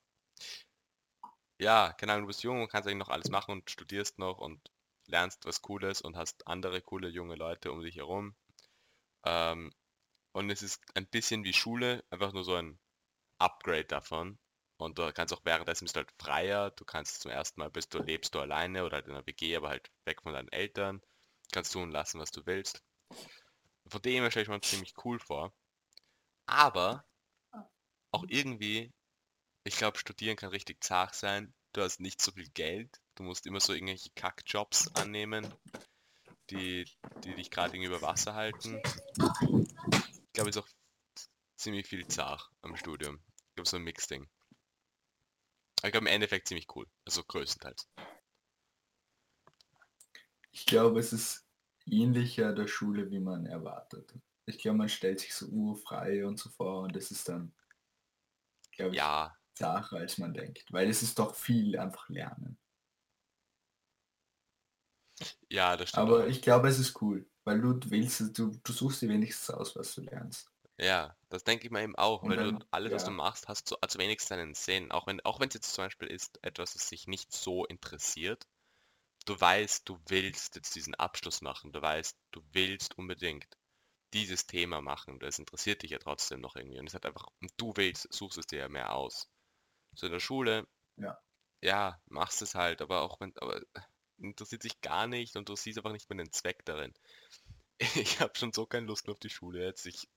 [1.58, 4.38] ja, keine Ahnung, du bist jung und kannst eigentlich noch alles machen und studierst noch
[4.38, 4.70] und
[5.08, 8.36] lernst was Cooles und hast andere coole junge Leute um dich herum.
[9.24, 9.72] Ähm,
[10.36, 12.78] und es ist ein bisschen wie Schule, einfach nur so ein
[13.38, 14.38] Upgrade davon.
[14.76, 17.94] Und du kannst auch währenddessen bist du halt freier, du kannst zum ersten Mal bist
[17.94, 21.00] du, lebst du alleine oder halt in einer WG, aber halt weg von deinen Eltern,
[21.52, 22.82] kannst tun lassen, was du willst.
[23.88, 25.54] Von dem her stelle ich mir ziemlich cool vor.
[26.44, 27.06] Aber
[28.10, 28.92] auch irgendwie,
[29.64, 31.54] ich glaube, studieren kann richtig zart sein.
[31.72, 35.50] Du hast nicht so viel Geld, du musst immer so irgendwelche Kackjobs annehmen,
[36.50, 36.84] die,
[37.24, 38.82] die dich gerade über Wasser halten.
[40.36, 40.68] Ich glaube, es ist auch
[41.56, 43.22] ziemlich viel zart am Studium.
[43.48, 44.28] Ich glaube, so ein Mixding.
[45.78, 46.86] Aber ich glaube, im Endeffekt ziemlich cool.
[47.06, 47.88] Also größtenteils.
[50.50, 51.48] Ich glaube, es ist
[51.86, 54.12] ähnlicher der Schule, wie man erwartet.
[54.44, 57.54] Ich glaube, man stellt sich so urfrei und so vor und das ist dann,
[58.72, 62.58] glaube ich, Ja, Sache, als man denkt, weil es ist doch viel einfach lernen.
[65.48, 66.08] Ja, das stimmt.
[66.08, 66.26] Aber auch.
[66.26, 69.94] ich glaube, es ist cool, weil du willst, du, du suchst dir wenigstens aus, was
[69.94, 70.50] du lernst.
[70.78, 73.16] Ja, das denke ich mir eben auch, Und weil du dann- alles, was du ja.
[73.16, 74.92] machst, hast du also wenigstens einen Sinn.
[74.92, 78.46] Auch wenn, auch wenn es jetzt zum Beispiel ist, etwas, das sich nicht so interessiert.
[79.24, 81.72] Du weißt, du willst jetzt diesen Abschluss machen.
[81.72, 83.46] Du weißt, du willst unbedingt
[84.12, 85.18] dieses Thema machen.
[85.18, 86.78] Das interessiert dich ja trotzdem noch irgendwie.
[86.78, 89.28] Und es hat einfach, und du willst, suchst es dir ja mehr aus.
[89.94, 90.66] So in der Schule,
[90.96, 91.18] Ja.
[91.62, 93.62] ja, machst es halt, aber auch wenn, aber
[94.18, 96.92] interessiert sich gar nicht und du siehst einfach nicht mehr den Zweck darin.
[97.94, 99.84] Ich habe schon so keine Lust mehr auf die Schule jetzt.
[99.86, 100.08] Ich,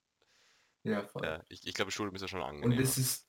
[0.84, 1.26] Ja, voll.
[1.26, 2.80] ja, ich, ich glaube, Schule ist ja schon Und angenehm.
[2.80, 3.28] es ist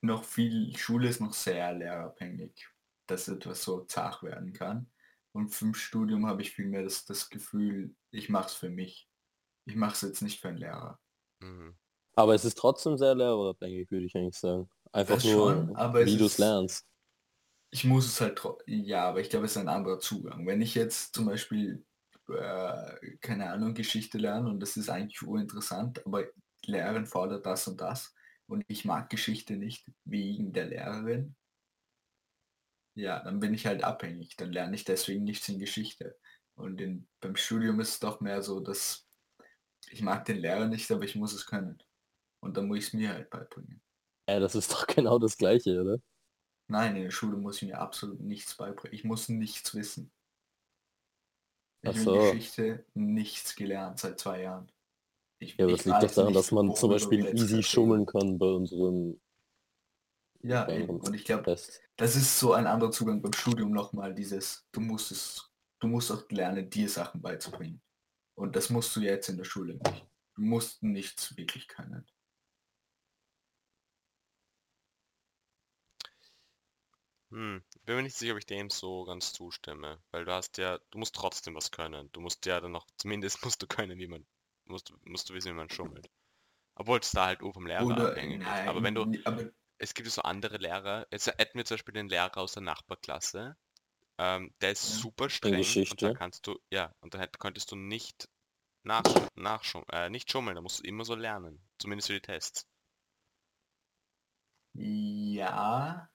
[0.00, 2.68] noch viel, Schule ist noch sehr lehrabhängig,
[3.06, 4.90] dass etwas so zart werden kann.
[5.32, 9.08] Und vom Studium habe ich vielmehr das, das Gefühl, ich mache es für mich.
[9.66, 10.98] Ich mache es jetzt nicht für einen Lehrer.
[11.40, 11.76] Mhm.
[12.16, 14.68] Aber es ist trotzdem sehr lehrerabhängig, würde ich eigentlich sagen.
[14.90, 16.86] Einfach Das nur, schon, aber es wie du es ist- lernst.
[17.70, 20.46] Ich muss es halt, ja, aber ich glaube, es ist ein anderer Zugang.
[20.46, 21.84] Wenn ich jetzt zum Beispiel,
[22.28, 26.24] äh, keine Ahnung, Geschichte lerne und das ist eigentlich uninteressant, aber
[26.64, 28.14] Lehrerin fordert das und das
[28.46, 31.36] und ich mag Geschichte nicht wegen der Lehrerin,
[32.98, 34.36] ja, dann bin ich halt abhängig.
[34.36, 36.18] Dann lerne ich deswegen nichts in Geschichte.
[36.56, 39.06] Und in, beim Studium ist es doch mehr so, dass
[39.90, 41.80] ich mag den Lehrer nicht, aber ich muss es können.
[42.40, 43.80] Und dann muss ich es mir halt beibringen.
[44.28, 45.98] Ja, das ist doch genau das Gleiche, oder?
[46.68, 48.94] Nein, in der Schule muss ich mir absolut nichts beibringen.
[48.94, 50.12] Ich muss nichts wissen.
[51.82, 52.14] Ich habe so.
[52.14, 54.70] in Geschichte nichts gelernt seit zwei Jahren.
[55.38, 58.46] Ich, Ja, aber es liegt doch daran, dass man zum Beispiel easy schummeln kann bei
[58.46, 59.20] unserem
[60.42, 64.14] Ja, bei unserem und ich glaube, das ist so ein anderer Zugang beim Studium nochmal,
[64.14, 65.50] dieses, du musst es,
[65.80, 67.80] du musst auch lernen, dir Sachen beizubringen.
[68.34, 70.06] Und das musst du jetzt in der Schule nicht.
[70.34, 72.06] Du musst nichts wirklich können.
[77.30, 80.78] Hm, bin mir nicht sicher, ob ich dem so ganz zustimme, weil du hast ja,
[80.90, 82.10] du musst trotzdem was können.
[82.12, 84.26] Du musst ja dann noch, zumindest musst du können, wie man,
[84.64, 86.10] musst, du- musst du wissen, wie man schummelt.
[86.76, 88.62] Obwohl es da halt nur vom Lehrer Oder abhängig ist.
[88.62, 91.76] nein, Aber wenn du, aber es gibt ja so andere Lehrer, jetzt hätten wir zum
[91.76, 93.56] Beispiel den Lehrer aus der Nachbarklasse,
[94.18, 95.00] ähm, der ist Ja.
[95.00, 96.04] super streng und Geschichte.
[96.04, 98.28] da kannst du, ja, und dann hätt, könntest du nicht
[98.84, 99.04] nach,
[99.36, 102.66] nachschum, äh, nicht schummeln, da musst du immer so lernen, zumindest für die Tests.
[104.74, 106.08] ja,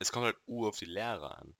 [0.00, 1.54] Es kommt halt ur auf die Lehrer an,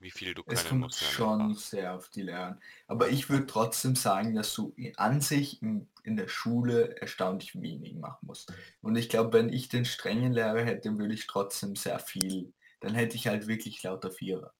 [0.00, 1.00] wie viel du Es können kommt musst.
[1.00, 2.60] in einem schon sehr auf die Lehrer.
[2.86, 7.94] Aber ich würde trotzdem sagen, dass du an sich in, in der Schule erstaunlich wenig
[7.94, 8.52] machen musst.
[8.82, 12.52] Und ich glaube, wenn ich den strengen Lehrer hätte, würde ich trotzdem sehr viel.
[12.80, 14.54] Dann hätte ich halt wirklich lauter Vierer.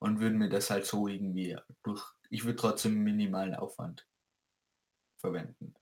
[0.00, 2.04] Und würde mir das halt so irgendwie durch.
[2.30, 4.08] Ich würde trotzdem minimalen Aufwand
[5.18, 5.74] verwenden.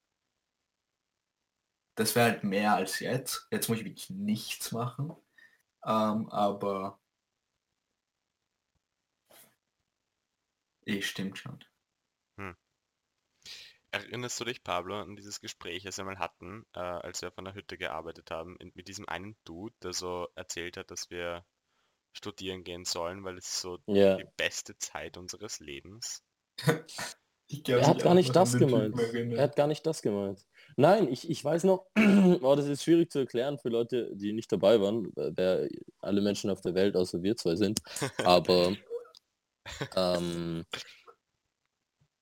[1.94, 3.48] Das wäre halt mehr als jetzt.
[3.50, 5.16] Jetzt muss ich wirklich nichts machen.
[5.84, 7.00] Ähm, aber
[10.86, 11.64] eh stimmt schon.
[13.90, 17.44] Erinnerst du dich, Pablo, an dieses Gespräch, das wir mal hatten, äh, als wir von
[17.44, 21.44] der Hütte gearbeitet haben, in, mit diesem einen Dude, der so erzählt hat, dass wir
[22.12, 24.16] studieren gehen sollen, weil es ist so Ja.
[24.16, 26.22] die beste Zeit unseres Lebens?
[27.50, 28.94] Er hat gar nicht das gemeint.
[29.14, 30.46] Er hat gar nicht das gemeint.
[30.76, 31.86] Nein, ich, ich weiß noch,
[32.42, 35.66] oh, das ist schwierig zu erklären für Leute, die nicht dabei waren, wer
[36.00, 37.80] alle Menschen auf der Welt außer wir zwei sind.
[38.22, 38.76] Aber
[39.96, 40.64] ähm,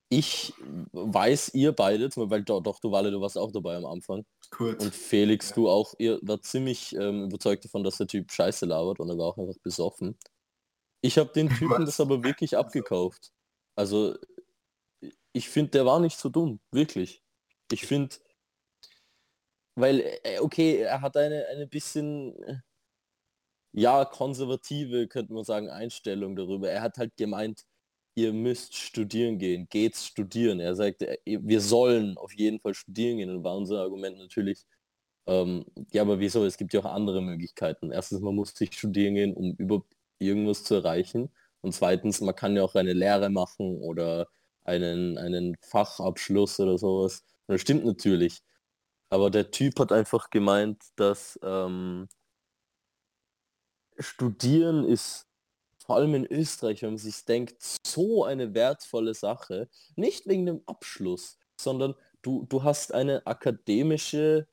[0.09, 0.55] ich
[0.93, 4.25] weiß, ihr beide, Beispiel, doch, doch, du Walle, du warst auch dabei am Anfang.
[4.51, 4.85] Kurz.
[4.85, 9.01] Und Felix, du auch, ihr wart ziemlich ähm, überzeugt davon, dass der Typ scheiße labert
[9.01, 10.17] und er war auch einfach besoffen.
[11.01, 11.85] Ich habe den Typen Was?
[11.85, 13.33] das aber wirklich abgekauft.
[13.75, 14.17] Also
[15.37, 17.23] ich finde, der war nicht so dumm, wirklich.
[17.71, 18.17] Ich finde,
[19.75, 22.61] weil, äh, okay, er hat eine, eine bisschen, äh,
[23.73, 26.71] ja, konservative, könnte man sagen, Einstellung darüber.
[26.71, 27.67] Er hat halt gemeint,
[28.15, 30.61] ihr müsst studieren gehen, geht's studieren.
[30.61, 33.31] Er sagte, äh, wir sollen auf jeden Fall studieren gehen.
[33.31, 34.65] Und war unser Argument natürlich,
[35.27, 36.45] ähm, ja, aber wieso?
[36.47, 37.93] Es gibt ja auch andere Möglichkeiten.
[37.93, 41.31] Erstens, man muss sich studieren gehen, um überhaupt irgendwas zu erreichen.
[41.63, 44.29] Und zweitens, man kann ja auch eine Lehre machen oder
[44.67, 47.25] einen, einen Fachabschluss oder sowas.
[47.47, 48.43] Das stimmt natürlich.
[49.11, 52.09] Aber der Typ hat einfach gemeint, dass ähm,
[53.99, 55.27] Studieren ist
[55.87, 59.69] vor allem in Österreich, wenn man sich denkt, so eine wertvolle Sache.
[59.95, 64.49] Nicht wegen dem Abschluss, sondern du, du hast eine akademische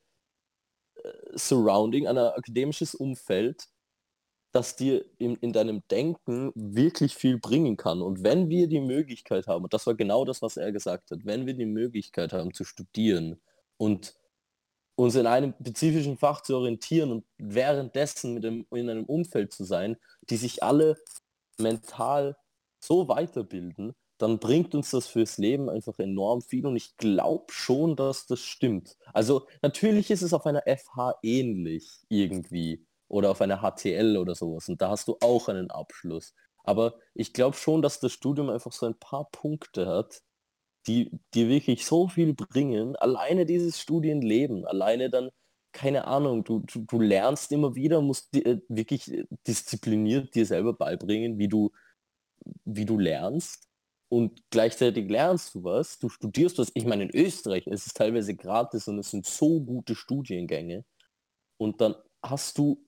[0.95, 3.67] äh, Surrounding, ein akademisches Umfeld,
[4.53, 8.01] das dir in, in deinem Denken wirklich viel bringen kann.
[8.01, 11.25] Und wenn wir die Möglichkeit haben, und das war genau das, was er gesagt hat,
[11.25, 13.41] wenn wir die Möglichkeit haben zu studieren
[13.77, 14.15] und
[14.95, 19.63] uns in einem spezifischen Fach zu orientieren und währenddessen mit dem, in einem Umfeld zu
[19.63, 19.97] sein,
[20.29, 20.97] die sich alle
[21.57, 22.37] mental
[22.79, 27.95] so weiterbilden, dann bringt uns das fürs Leben einfach enorm viel und ich glaube schon,
[27.95, 28.97] dass das stimmt.
[29.13, 34.67] Also natürlich ist es auf einer FH ähnlich irgendwie oder auf einer HTL oder sowas
[34.69, 36.33] und da hast du auch einen Abschluss.
[36.63, 40.21] Aber ich glaube schon, dass das Studium einfach so ein paar Punkte hat,
[40.87, 42.95] die dir wirklich so viel bringen.
[42.97, 45.29] Alleine dieses Studienleben, alleine dann,
[45.73, 50.73] keine Ahnung, du, du, du lernst immer wieder, musst äh, wirklich äh, diszipliniert dir selber
[50.73, 51.71] beibringen, wie du,
[52.65, 53.67] wie du lernst.
[54.09, 56.71] Und gleichzeitig lernst du was, du studierst was.
[56.75, 60.85] Ich meine, in Österreich ist es teilweise gratis und es sind so gute Studiengänge.
[61.57, 62.82] Und dann hast du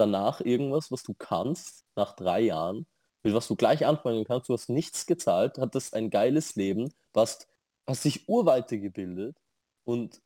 [0.00, 2.86] danach irgendwas, was du kannst, nach drei Jahren,
[3.22, 4.48] mit was du gleich anfangen kannst.
[4.48, 7.48] Du hast nichts gezahlt, hattest ein geiles Leben, warst,
[7.86, 9.36] hast dich urweite gebildet
[9.84, 10.20] und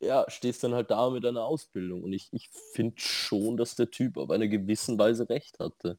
[0.00, 2.02] ja, stehst dann halt da mit einer Ausbildung.
[2.02, 5.98] Und ich, ich finde schon, dass der Typ auf eine gewissen Weise recht hatte.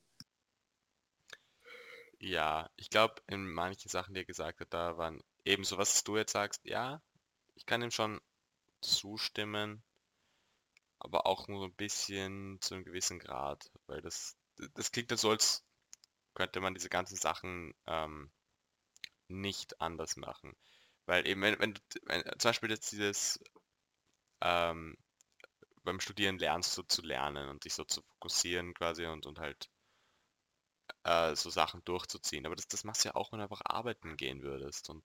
[2.19, 6.17] Ja, ich glaube, in manchen Sachen, die er gesagt hat, da waren ebenso, was du
[6.17, 7.01] jetzt sagst, ja,
[7.55, 8.19] ich kann ihm schon
[8.81, 9.83] zustimmen,
[10.99, 14.35] aber auch nur ein bisschen zu einem gewissen Grad, weil das,
[14.73, 15.63] das klingt dann so, als
[16.33, 18.31] könnte man diese ganzen Sachen ähm,
[19.27, 20.55] nicht anders machen.
[21.05, 23.39] Weil eben, wenn, wenn du wenn, zum Beispiel jetzt dieses
[24.41, 24.97] ähm,
[25.83, 29.69] beim Studieren lernst so zu lernen und dich so zu fokussieren quasi und, und halt
[31.03, 32.45] äh, so Sachen durchzuziehen.
[32.45, 35.03] Aber das, das machst du ja auch, wenn du einfach arbeiten gehen würdest und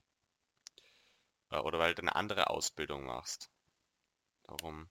[1.51, 3.51] äh, oder weil du eine andere Ausbildung machst.
[4.45, 4.90] Darum.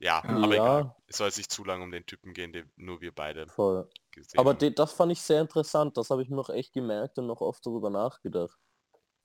[0.00, 0.36] Ja, Ja.
[0.36, 0.94] aber egal.
[1.06, 3.88] Es soll jetzt nicht zu lang um den Typen gehen, den nur wir beide Voll.
[4.12, 4.74] gesehen Aber haben.
[4.74, 5.96] das fand ich sehr interessant.
[5.96, 8.58] Das habe ich mir noch echt gemerkt und noch oft darüber nachgedacht.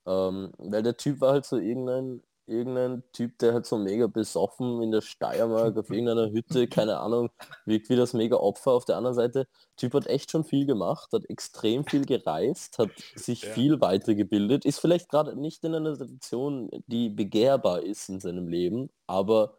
[0.06, 4.82] Ähm, weil der Typ war halt so irgendein, irgendein Typ, der halt so mega besoffen
[4.82, 7.30] in der Steiermark auf irgendeiner Hütte, keine Ahnung,
[7.64, 8.72] wirkt wie das mega Opfer.
[8.72, 12.90] Auf der anderen Seite, Typ hat echt schon viel gemacht, hat extrem viel gereist, hat
[13.14, 13.52] sich Ja.
[13.54, 18.90] viel weitergebildet, ist vielleicht gerade nicht in einer Situation, die begehrbar ist in seinem Leben,
[19.06, 19.56] aber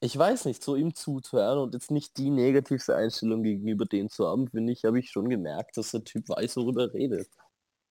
[0.00, 4.26] ich weiß nicht, so ihm zuzuhören und jetzt nicht die negativste Einstellung gegenüber dem zu
[4.26, 7.28] haben, finde ich, habe ich schon gemerkt, dass der Typ weiß, worüber er redet.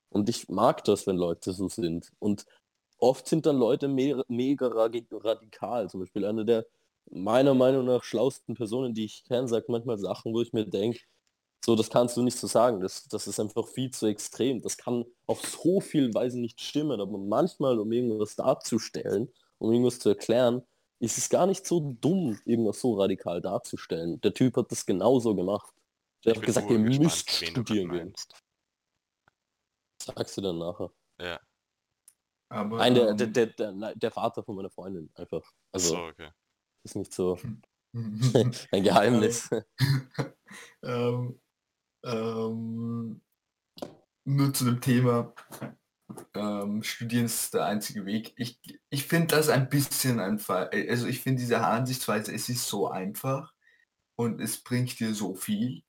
[0.09, 2.11] Und ich mag das, wenn Leute so sind.
[2.19, 2.45] Und
[2.99, 5.89] oft sind dann Leute me mega radi- radikal.
[5.89, 6.65] Zum Beispiel eine der
[7.11, 10.99] meiner Meinung nach schlausten Personen, die ich kenne, sagt manchmal Sachen, wo ich mir denke,
[11.65, 12.79] so, das kannst du nicht so sagen.
[12.81, 14.61] Das, das ist einfach viel zu extrem.
[14.61, 17.01] Das kann auf so vielen Weisen nicht stimmen.
[17.01, 20.63] Aber manchmal, um irgendwas darzustellen, um irgendwas zu erklären,
[20.99, 24.19] ist es gar nicht so dumm, irgendwas so radikal darzustellen.
[24.21, 25.73] Der Typ hat das genauso gemacht.
[26.25, 28.13] Der Ich hat gesagt, ihr urgespannt, müsst studieren gehen.
[30.01, 30.91] Sagst du dann nachher.
[31.19, 31.39] Ja.
[32.49, 35.43] Aber Nein, der, ähm, der, der, der Vater von meiner Freundin einfach.
[35.71, 36.29] Also so, okay.
[36.83, 37.37] ist nicht so
[37.93, 39.49] ein Geheimnis.
[40.83, 41.39] ähm,
[42.03, 43.21] ähm,
[44.25, 45.33] nur zu dem Thema,
[46.33, 48.33] ähm, Studieren ist der einzige Weg.
[48.37, 50.69] Ich, ich finde das ein bisschen ein Fall.
[50.89, 53.53] Also ich finde diese Ansichtsweise, es ist so einfach
[54.15, 55.83] und es bringt dir so viel.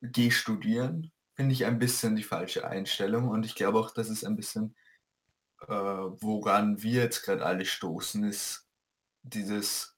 [0.00, 4.24] Geh studieren, finde ich ein bisschen die falsche Einstellung und ich glaube auch, dass es
[4.24, 4.74] ein bisschen,
[5.60, 8.66] äh, woran wir jetzt gerade alle stoßen, ist
[9.22, 9.96] dieses,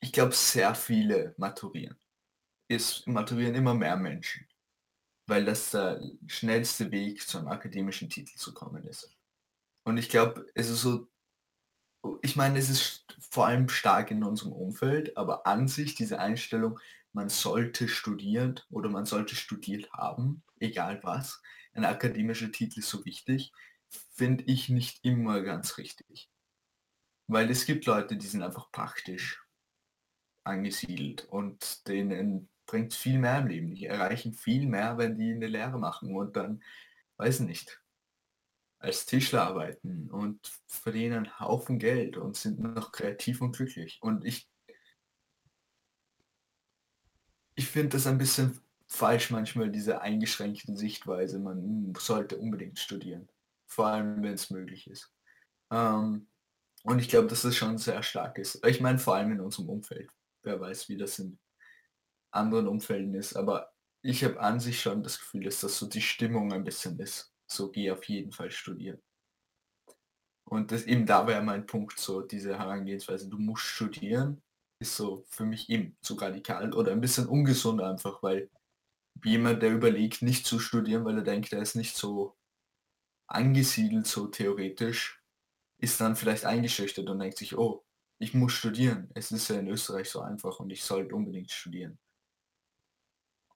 [0.00, 1.98] ich glaube, sehr viele maturieren.
[2.68, 4.46] Es maturieren immer mehr Menschen,
[5.30, 9.16] weil das der schnellste Weg zu einem akademischen Titel zu kommen ist.
[9.84, 11.06] Und ich glaube, es ist so,
[12.20, 16.80] ich meine, es ist vor allem stark in unserem Umfeld, aber an sich diese Einstellung,
[17.12, 21.40] man sollte studieren oder man sollte studiert haben, egal was,
[21.74, 23.52] ein akademischer Titel ist so wichtig,
[24.12, 26.28] finde ich nicht immer ganz richtig.
[27.28, 29.40] Weil es gibt Leute, die sind einfach praktisch
[30.42, 33.74] angesiedelt und denen bringt viel mehr im Leben.
[33.74, 36.62] Die erreichen viel mehr, wenn die eine Lehre machen und dann,
[37.16, 37.82] weiß nicht,
[38.78, 43.98] als Tischler arbeiten und verdienen einen Haufen Geld und sind noch kreativ und glücklich.
[44.00, 44.48] Und ich,
[47.56, 51.40] ich finde das ein bisschen falsch manchmal, diese eingeschränkte Sichtweise.
[51.40, 53.28] Man sollte unbedingt studieren.
[53.66, 55.12] Vor allem, wenn es möglich ist.
[55.72, 56.28] Ähm,
[56.84, 58.64] und ich glaube, dass das schon sehr stark ist.
[58.64, 60.08] Ich meine, vor allem in unserem Umfeld.
[60.42, 61.36] Wer weiß, wie das in
[62.30, 63.36] anderen Umfelden ist.
[63.36, 63.72] Aber
[64.02, 67.32] ich habe an sich schon das Gefühl, dass das so die Stimmung ein bisschen ist.
[67.46, 69.00] So geh auf jeden Fall studieren.
[70.44, 74.42] Und das eben da wäre mein Punkt, so diese Herangehensweise, du musst studieren,
[74.80, 78.50] ist so für mich eben zu radikal oder ein bisschen ungesund einfach, weil
[79.24, 82.36] jemand, der überlegt, nicht zu studieren, weil er denkt, er ist nicht so
[83.28, 85.22] angesiedelt, so theoretisch,
[85.78, 87.84] ist dann vielleicht eingeschüchtert und denkt sich, oh,
[88.18, 89.10] ich muss studieren.
[89.14, 91.98] Es ist ja in Österreich so einfach und ich sollte unbedingt studieren.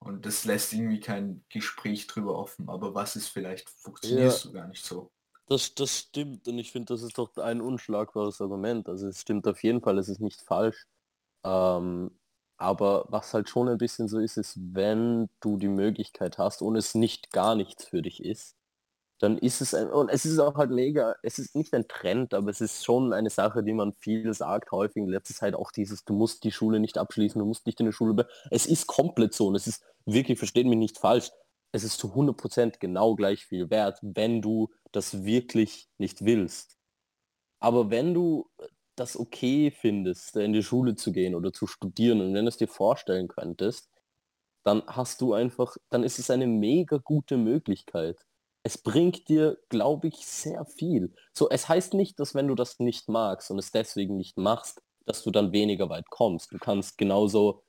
[0.05, 2.69] Und das lässt irgendwie kein Gespräch drüber offen.
[2.69, 5.11] Aber was ist vielleicht, funktionierst du gar nicht so.
[5.47, 8.89] Das, das stimmt und ich finde, das ist doch ein unschlagbares Argument.
[8.89, 10.87] Also es stimmt auf jeden Fall, es ist nicht falsch.
[11.43, 12.11] Ähm,
[12.57, 16.77] aber was halt schon ein bisschen so ist, ist, wenn du die Möglichkeit hast und
[16.77, 18.57] es nicht gar nichts für dich ist,
[19.25, 22.35] dann ist es ein, und es ist auch halt mega, es ist nicht ein Trend,
[22.35, 25.73] aber es ist schon eine Sache, die man viel sagt, häufig in letzter Zeit auch
[25.73, 28.29] dieses, du musst die Schule nicht abschließen, du musst nicht in der Schule.
[28.51, 31.31] Es ist komplett so und es ist wirklich, versteht mich nicht falsch,
[31.73, 36.77] es ist zu 100% genau gleich viel wert, wenn du das wirklich nicht willst.
[37.61, 38.51] Aber wenn du
[38.95, 42.59] das okay findest, in die Schule zu gehen oder zu studieren und wenn du es
[42.59, 43.89] dir vorstellen könntest,
[44.65, 48.19] dann hast du einfach, dann ist es eine mega gute Möglichkeit
[48.65, 51.15] es bringt dir, glaube ich, sehr viel.
[51.35, 54.83] So, es heißt nicht, dass wenn du das nicht magst und es deswegen nicht machst,
[55.05, 56.51] dass du dann weniger weit kommst.
[56.51, 57.63] Du kannst genauso,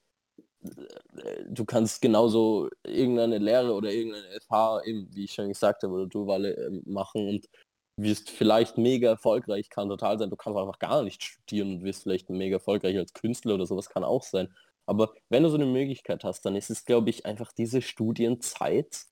[1.50, 6.54] du kannst genauso irgendeine Lehre oder irgendeine FH, wie ich schon gesagt habe, oder Duale
[6.54, 7.50] ähm, machen und
[7.98, 10.30] wirst vielleicht mega erfolgreich, kann total sein.
[10.30, 13.90] Du kannst einfach gar nicht studieren und wirst vielleicht mega erfolgreich als Künstler oder sowas,
[13.90, 14.54] kann auch sein.
[14.86, 19.08] Aber wenn du so eine Möglichkeit hast, dann ist es, glaube ich, einfach diese Studienzeit,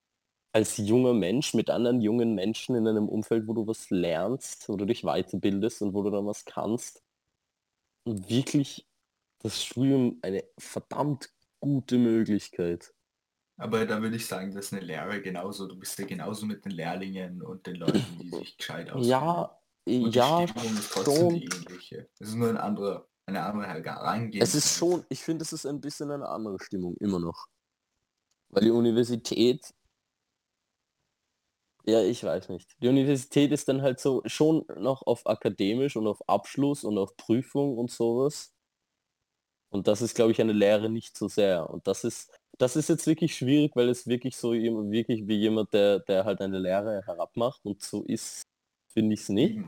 [0.54, 4.78] als junger Mensch mit anderen jungen Menschen in einem Umfeld, wo du was lernst, wo
[4.78, 7.04] du dich weiterbildest und wo du dann was kannst.
[8.06, 8.88] Wirklich
[9.40, 11.30] das Studium eine verdammt
[11.60, 12.94] gute Möglichkeit.
[13.58, 15.68] Aber da würde ich sagen, das ist eine Lehre genauso.
[15.68, 19.10] Du bist ja genauso mit den Lehrlingen und den Leuten, die sich gescheit auskennen.
[19.10, 21.36] Ja, und ja, schon.
[21.36, 22.10] die ähnliche.
[22.20, 24.58] Es ist nur ein anderer, eine andere Herangehensweise.
[24.58, 27.48] Es ist schon, ich finde, es ist ein bisschen eine andere Stimmung, immer noch.
[28.50, 29.74] Weil die Universität,
[31.86, 32.76] ja, ich weiß nicht.
[32.82, 37.16] Die Universität ist dann halt so schon noch auf akademisch und auf Abschluss und auf
[37.18, 38.54] Prüfung und sowas.
[39.70, 41.70] Und das ist, glaube ich, eine Lehre nicht so sehr.
[41.70, 45.74] Und das ist, das ist jetzt wirklich schwierig, weil es wirklich so wirklich wie jemand,
[45.74, 48.44] der, der halt eine Lehre herabmacht und so ist,
[48.94, 49.64] finde ich es nicht.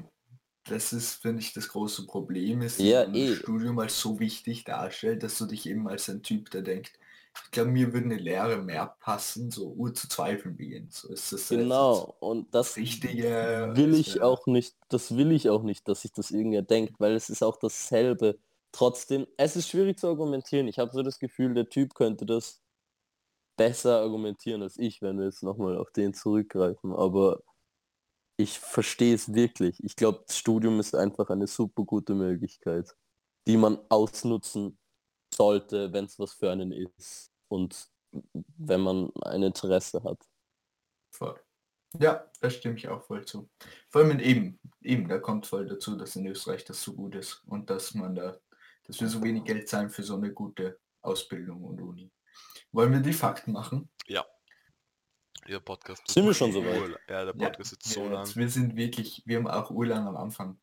[0.68, 3.30] Das ist, finde ich, das große Problem ist, Ja, dass man eh.
[3.30, 6.97] das Studium als so wichtig darstellt, dass du dich eben als ein Typ, der denkt,
[7.44, 10.94] ich glaube, mir würde eine Lehre mehr passen, so Uhr zu zweifeln beginnt.
[10.94, 12.16] So ist das jetzt Genau.
[12.20, 13.72] Und das das Richtige.
[13.76, 17.14] will ich auch nicht, das will ich auch nicht, dass sich das irgendwer denkt, weil
[17.14, 18.40] es ist auch dasselbe.
[18.72, 20.68] Trotzdem, es ist schwierig zu argumentieren.
[20.68, 22.62] Ich habe so das Gefühl, der Typ könnte das
[23.58, 26.94] besser argumentieren als ich, wenn wir jetzt nochmal auf den zurückgreifen.
[26.94, 27.42] Aber
[28.38, 29.84] ich verstehe es wirklich.
[29.84, 32.96] Ich glaube, das Studium ist einfach eine super gute Möglichkeit,
[33.48, 34.78] die man ausnutzen
[35.34, 37.88] sollte, wenn es was für einen ist und
[38.57, 40.19] wenn man ein Interesse hat.
[41.11, 41.39] Voll.
[41.99, 43.49] Ja, da stimme ich auch voll zu.
[43.89, 47.41] Vor allem eben, eben, da kommt voll dazu, dass in Österreich das so gut ist
[47.45, 48.38] und dass man da,
[48.84, 52.11] dass wir so wenig Geld zahlen für so eine gute Ausbildung und Uni.
[52.71, 53.89] Wollen wir die Fakten machen?
[55.47, 56.07] Der Podcast.
[56.07, 56.99] Sind wir schon so weit?
[57.07, 58.36] Ja, der Ja, Podcast ist so wir, lang.
[58.36, 60.59] wir sind wirklich, wir haben auch urlang am Anfang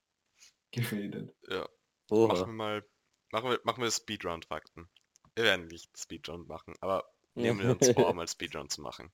[0.72, 1.32] geredet.
[1.48, 1.68] Ja.
[2.10, 2.32] Oha.
[2.32, 2.88] Machen wir mal,
[3.32, 4.88] machen wir, machen wir Speedround-Fakten.
[5.34, 9.10] Wir werden nicht Speedround machen, aber nehmen wir uns vor, mal Speedround zu machen.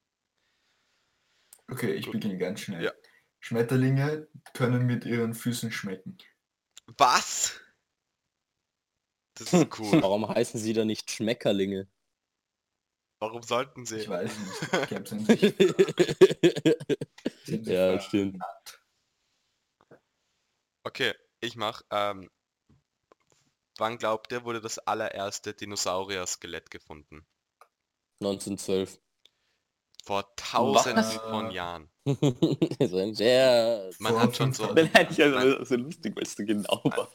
[1.71, 2.14] Okay, ich Gut.
[2.14, 2.85] beginne ganz schnell.
[2.85, 2.93] Ja.
[3.41, 6.19] Schmetterlinge können mit ihren Füßen schmecken.
[6.97, 7.61] Was?
[9.35, 10.03] Das ist cool.
[10.03, 11.89] Warum heißen sie da nicht Schmeckerlinge?
[13.21, 13.99] Warum sollten sie?
[13.99, 14.73] Ich weiß nicht.
[14.91, 15.07] Ich haben
[17.47, 18.43] sich ja, stimmt.
[20.85, 21.83] Okay, ich mach.
[21.91, 22.31] Ähm,
[23.79, 27.26] wann glaubt ihr, wurde das allererste Dinosaurier-Skelett gefunden?
[28.20, 28.99] 1912.
[30.05, 31.14] Vor tausenden Was?
[31.16, 31.91] von Jahren.
[32.07, 34.01] so ein Scherz.
[34.01, 36.81] Man hat schon so 5000 Dann hätte ich also so lustig, weil es so genau
[36.85, 37.11] war.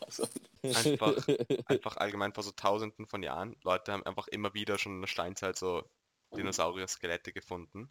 [0.61, 1.27] Einfach,
[1.67, 3.55] einfach allgemein vor so tausenden von Jahren.
[3.63, 5.83] Leute haben einfach immer wieder schon in der Steinzeit so
[6.35, 7.89] Dinosaurier-Skelette gefunden.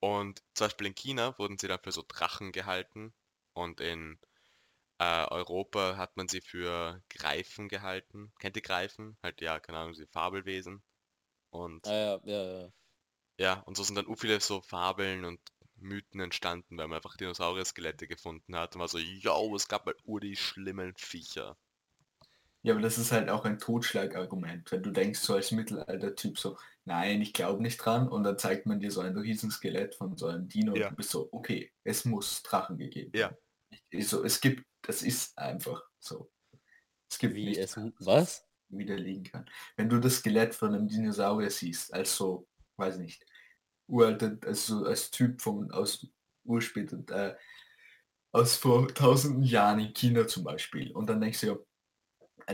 [0.00, 3.12] Und zum Beispiel in China wurden sie dann für so Drachen gehalten
[3.52, 4.18] und in
[5.00, 8.32] äh, Europa hat man sie für Greifen gehalten.
[8.38, 9.18] Kennt ihr Greifen?
[9.22, 10.82] Halt ja, keine Ahnung, sie Fabelwesen.
[11.50, 12.72] Und ah, ja, ja, ja.
[13.38, 15.40] ja, und so sind dann u viele so Fabeln und
[15.76, 19.96] Mythen entstanden, weil man einfach Dinosaurier-Skelette gefunden hat und war so, yo, es gab mal
[20.04, 21.56] ur die schlimmen Viecher.
[22.62, 26.58] Ja, aber das ist halt auch ein Totschlagargument, wenn du denkst so als Mittelalter-Typ so,
[26.84, 30.26] nein, ich glaube nicht dran und dann zeigt man dir so ein Riesenskelett von so
[30.26, 30.86] einem Dino Ja.
[30.86, 33.12] und du bist so, okay, es muss Drachen gegeben.
[33.14, 33.28] Ja.
[33.28, 33.36] haben.
[33.90, 36.30] Ich- So, es gibt, das ist einfach so.
[37.10, 37.92] Es gibt Wie nichts, es.
[38.00, 38.46] Was?
[38.70, 39.50] widerlegen kann.
[39.76, 43.24] Wenn du das Skelett von einem Dinosaurier siehst, als so, weiß nicht,
[43.88, 46.06] uralte, also so als Typ von aus
[46.44, 47.36] urspäter, äh,
[48.32, 50.92] aus vor tausenden Jahren in China zum Beispiel.
[50.92, 51.56] Und dann denkst du, ja,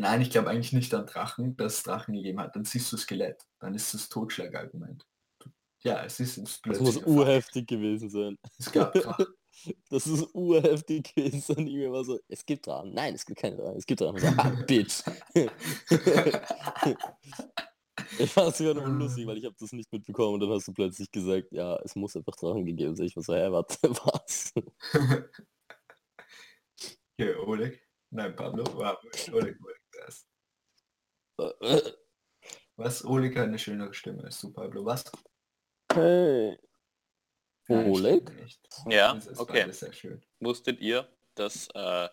[0.01, 2.57] nein, ich glaube eigentlich nicht an Drachen, dass Drachen gegeben hat.
[2.57, 3.43] Dann siehst du Skelett.
[3.59, 5.07] Dann ist das Totschlagargument.
[5.81, 8.39] Ja, es ist ein Das muss urheftig gewesen sein.
[8.59, 9.27] Es gab Drachen.
[9.91, 11.67] Das ist urheftig gewesen sein.
[11.67, 12.93] Ich war so, es gibt Drachen.
[12.93, 13.77] Nein, es gibt keine Drachen.
[13.77, 14.19] Es gibt Drachen.
[14.19, 15.03] So, ah, Bitch.
[18.19, 20.69] ich fand es sogar noch unlustig, weil ich habe das nicht mitbekommen und dann hast
[20.69, 23.07] du plötzlich gesagt, ja, es muss einfach Drachen gegeben sein.
[23.07, 24.53] Ich war so, hä, warte, was?
[27.17, 27.83] Hier, Oleg.
[28.11, 28.65] Nein, Pablo.
[29.33, 30.27] Oleg, Oleg, das.
[32.77, 33.05] Was?
[33.05, 34.85] Oleg hat eine schönere Stimme als du, Pablo.
[34.85, 35.05] Was?
[35.93, 36.59] Hey.
[37.69, 38.31] Oleg?
[38.89, 39.71] Ja, okay.
[40.41, 42.09] Wusstet ihr, dass äh,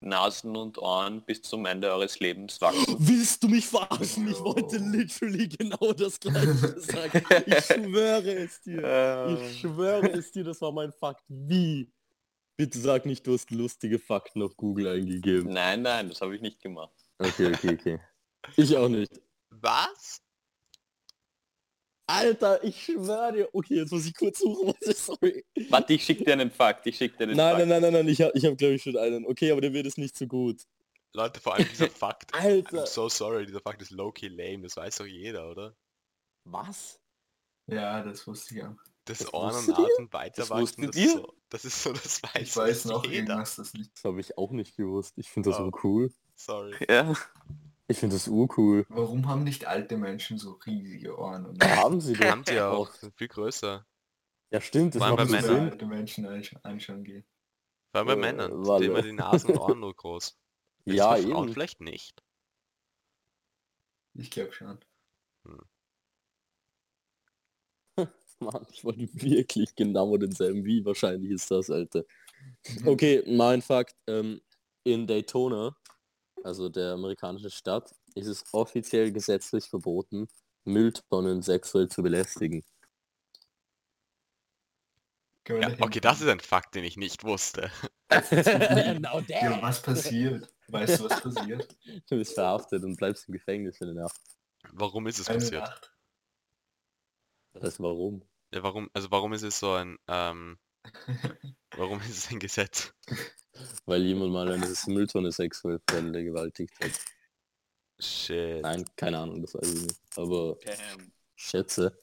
[0.00, 2.96] Nasen und Ohren bis zum Ende eures Lebens wachsen?
[2.98, 4.28] Willst du mich verarschen?
[4.28, 7.22] Ich wollte literally genau das gleiche sagen.
[7.46, 9.38] Ich schwöre es dir.
[9.40, 11.24] Ich schwöre es dir, das war mein Fakt.
[11.28, 11.92] Wie?
[12.58, 15.52] Bitte sag nicht, du hast lustige Fakten auf Google eingegeben.
[15.52, 16.94] nein, nein, das habe ich nicht gemacht.
[17.18, 18.00] Okay, okay, okay.
[18.56, 19.20] Ich auch nicht.
[19.50, 20.22] Was?
[22.08, 23.48] Alter, ich schwöre dir.
[23.52, 25.06] Okay, jetzt muss ich kurz suchen, was ist.
[25.06, 25.44] Sorry.
[25.70, 26.86] Warte, ich schicke dir einen Fakt.
[26.86, 27.68] Ich schicke dir den Nein, Fakt.
[27.68, 29.26] nein, nein, nein, nein, ich habe, ich hab, glaube ich, schon einen.
[29.26, 30.62] Okay, aber der wird es nicht so gut.
[31.12, 32.32] Leute, vor allem dieser Fakt.
[32.34, 32.84] Alter.
[32.84, 35.74] I'm so sorry, dieser Fakt ist low-key lame, das weiß doch jeder, oder?
[36.44, 37.00] Was?
[37.66, 38.76] Ja, das wusste ich auch.
[39.06, 39.82] Das Das Ohren und wusstet ihr?
[39.84, 40.58] Nasen weiter Das das
[41.12, 43.14] so, das ist so, das weiß, Ich weiß nicht noch jeder.
[43.16, 43.90] irgendwas, das nicht.
[43.94, 45.14] Das habe ich auch nicht gewusst.
[45.16, 45.64] Ich finde das Oh.
[45.64, 46.12] urcool.
[46.34, 46.74] Sorry.
[46.88, 47.14] Ja.
[47.88, 48.84] Ich finde das urcool.
[48.88, 51.46] Warum haben nicht alte Menschen so riesige Ohren?
[51.46, 52.30] Und Haben sie Die doch.
[52.30, 53.86] haben sie auch, sind viel größer.
[54.50, 55.62] Ja, stimmt, das Vor allem macht bei so Männern.
[55.62, 55.70] Sinn.
[55.72, 57.24] alte Menschen ansch- anschauen gehen.
[57.92, 60.36] Vor allem bei Äh, Männern, sind immer die Nasen und Ohren nur groß.
[60.84, 61.52] Ist Ja, bei Frauen eben.
[61.54, 62.22] vielleicht nicht.
[64.14, 64.78] Ich glaube schon.
[68.40, 70.64] Mann, ich wollte wirklich genau denselben.
[70.64, 72.04] Wie wahrscheinlich ist das, Alter?
[72.84, 73.96] Okay, mein Fakt.
[74.06, 74.40] Ähm,
[74.84, 75.76] in Daytona,
[76.46, 80.28] also der amerikanischen Stadt, ist es offiziell gesetzlich verboten,
[80.64, 82.64] Mülltonnen sexuell zu belästigen.
[85.48, 87.70] Ja, okay, das ist ein Fakt, den ich nicht wusste.
[88.10, 90.52] genau Ja, was passiert?
[90.68, 91.76] Weißt du, was passiert?
[92.08, 94.20] Du bist verhaftet und bleibst im Gefängnis für eine Nacht.
[94.72, 95.62] Warum ist es Eine passiert?
[95.62, 95.92] Nacht.
[97.52, 98.22] Das heißt, warum?
[98.52, 100.58] Ja, warum, also warum ist es so ein, ähm,
[101.76, 102.92] warum ist es ein Gesetz?
[103.86, 106.90] Weil jemand mal eine Mülltonne sexuell vergewaltigt hat.
[107.98, 108.62] Shit.
[108.62, 110.00] Nein, keine Ahnung, das weiß ich nicht.
[110.16, 111.12] Aber Damn.
[111.34, 111.98] schätze.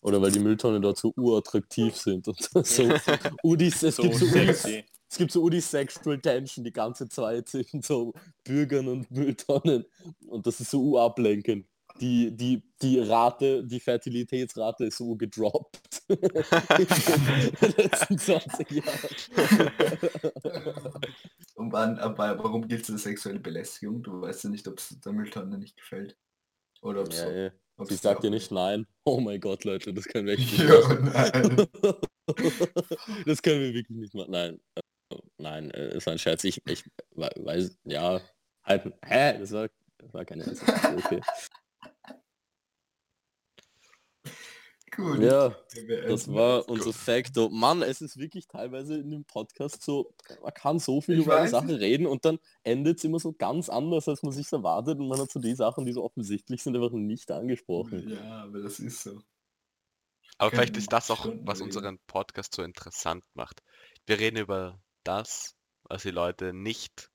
[0.00, 2.88] Oder weil die Mülltonnen dort so urattraktiv sind und so
[3.42, 4.64] Udis, es So gibt so Udis,
[5.10, 8.12] es gibt so Udis Sexual Tension die ganze Zeit zwischen so
[8.44, 9.84] Bürgern und Mülltonnen
[10.26, 11.66] und das ist so urablenkend.
[12.00, 15.80] Die, die, die Rate, die Fertilitätsrate ist so gedroppt.
[16.08, 19.72] in den letzten 20 Jahren.
[21.54, 24.02] Und wann, aber warum gilt es als sexuelle Belästigung?
[24.02, 26.16] Du weißt ja nicht, ob es der Mülltonne nicht gefällt.
[26.82, 27.50] Oder ob ja, ja.
[27.80, 28.86] Sie dir sagt dir nicht nein.
[29.04, 30.80] Oh mein Gott, Leute, das können wir echt nicht Ja,
[33.26, 34.30] das können wir wirklich nicht machen.
[34.30, 34.80] Nein, äh,
[35.38, 36.44] nein, äh, ist ein Scherz.
[36.44, 36.84] Ich, ich
[37.14, 38.20] we- weiß, ja,
[38.64, 39.68] halt, hä, das war,
[39.98, 40.62] das war keine Ernst.
[40.62, 41.20] Okay.
[44.98, 45.20] Gut.
[45.20, 45.54] Ja,
[46.08, 47.48] das war unser Facto.
[47.50, 51.36] Mann, es ist wirklich teilweise in dem Podcast so, man kann so viel Ich über
[51.36, 54.98] eine Sache reden und dann endet es immer so ganz anders, als man sich erwartet
[54.98, 58.08] und man hat so die Sachen, die so offensichtlich sind, einfach nicht angesprochen.
[58.08, 59.22] Ja, aber das ist so.
[60.36, 61.66] Aber vielleicht ist das auch, was reden.
[61.66, 63.62] unseren Podcast so interessant macht.
[64.04, 67.12] Wir reden über das, was die Leute nicht,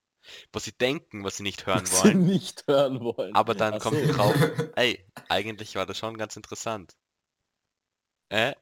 [0.54, 2.24] was sie denken, was sie nicht hören Was sie wollen.
[2.24, 3.34] nicht hören wollen.
[3.34, 4.10] Aber dann Ach kommt so.
[4.10, 4.34] drauf,
[4.76, 6.94] ey, eigentlich war das schon ganz interessant.
[8.28, 8.54] Äh?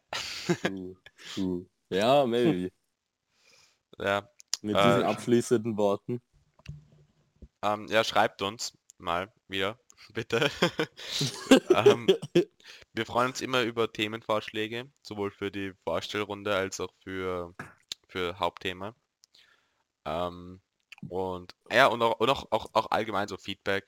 [0.63, 0.97] True,
[1.35, 1.67] true.
[1.91, 2.71] Ja, maybe.
[3.99, 4.29] Ja,
[4.63, 6.21] Mit Äh, diesen abschließenden Worten.
[7.63, 9.79] ähm, ja, schreibt uns mal wieder,
[10.15, 10.51] bitte.
[11.75, 12.07] ähm,
[12.95, 17.55] wir freuen uns immer über Themenvorschläge, sowohl für die Vorstellrunde als auch für,
[18.09, 18.95] für Hauptthema.
[20.05, 20.61] Ähm,
[21.09, 23.87] und ja, und auch, und auch, auch, auch allgemein so Feedback.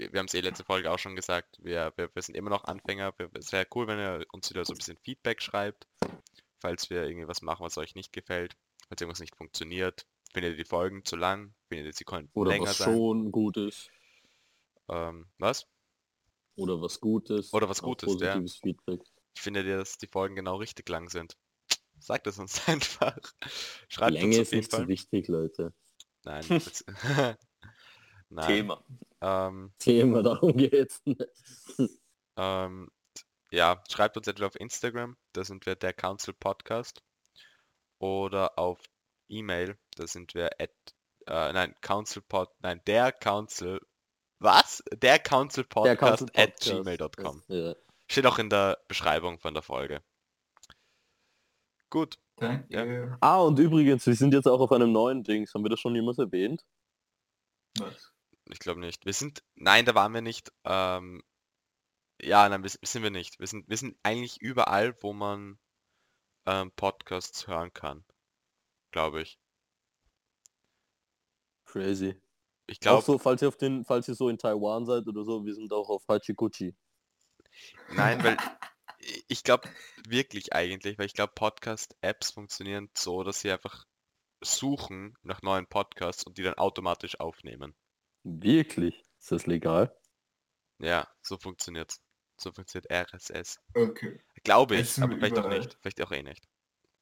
[0.00, 2.48] Wir, wir haben es eh letzte Folge auch schon gesagt, wir, wir, wir sind immer
[2.50, 3.12] noch Anfänger.
[3.18, 5.86] Wir- Es wäre cool, wenn ihr uns wieder so ein bisschen Feedback schreibt,
[6.58, 8.56] falls wir irgendwie was machen, was euch nicht gefällt,
[8.88, 10.06] falls irgendwas nicht funktioniert.
[10.32, 11.54] Findet ihr die Folgen zu lang?
[11.68, 12.94] Findet ihr sie könnten Oder länger was sein?
[12.94, 13.90] schon gut ist.
[14.88, 15.66] Ähm, was?
[16.56, 17.52] Oder was Gutes.
[17.52, 18.32] Oder was Gutes, ja.
[18.32, 19.00] positives Feedback.
[19.36, 21.36] Findet ihr, dass die Folgen genau richtig lang sind?
[21.98, 23.18] Sagt es uns einfach.
[23.88, 25.74] Schreibt Länge uns auf ist nicht so wichtig, Leute.
[26.24, 26.44] Nein.
[28.30, 28.46] Nein.
[28.46, 28.82] Thema.
[29.20, 31.02] Ähm, Thema, darum geht's.
[32.36, 32.90] ähm,
[33.50, 37.02] ja, schreibt uns entweder auf Instagram, da sind wir der Council Podcast,
[38.00, 38.80] oder auf
[39.28, 39.78] E-Mail.
[39.96, 40.70] Da sind wir at,
[41.26, 43.80] äh, nein, councilpod, nein, der Council,
[44.38, 44.82] was?
[44.92, 46.84] Der Council Der Podcast Council at Podcast.
[46.84, 47.42] gmail.com.
[47.48, 47.74] Ja.
[48.10, 50.02] Steht auch in der Beschreibung von der Folge.
[51.90, 52.18] Gut.
[52.36, 53.18] Danke.
[53.20, 55.52] Ah, und übrigens, wir sind jetzt auch auf einem neuen Dings.
[55.52, 56.64] Haben wir das schon jemals erwähnt?
[57.78, 58.09] Was?
[58.52, 59.06] Ich glaube nicht.
[59.06, 60.52] Wir sind, nein, da waren wir nicht.
[60.64, 61.22] Ähm,
[62.20, 63.38] ja, nein, wir, sind wir nicht.
[63.38, 65.58] Wir sind, wir sind eigentlich überall, wo man
[66.46, 68.04] ähm, Podcasts hören kann.
[68.90, 69.38] Glaube ich.
[71.64, 72.20] Crazy.
[72.66, 75.24] Ich Auch glaube, so, falls ihr auf den, falls ihr so in Taiwan seid oder
[75.24, 76.74] so, wir sind auch auf Hachikuchi.
[77.90, 78.36] nein, weil
[79.28, 79.68] ich glaube
[80.06, 83.86] wirklich eigentlich, weil ich glaube Podcast-Apps funktionieren so, dass sie einfach
[84.40, 87.74] suchen nach neuen Podcasts und die dann automatisch aufnehmen.
[88.22, 89.04] Wirklich?
[89.18, 89.94] Ist das legal?
[90.78, 92.00] Ja, so funktioniert's.
[92.40, 93.58] So funktioniert RSS.
[93.74, 94.18] Okay.
[94.44, 95.58] Glaube ich, aber vielleicht auch überall.
[95.58, 95.76] nicht.
[95.82, 96.48] Vielleicht auch eh nicht.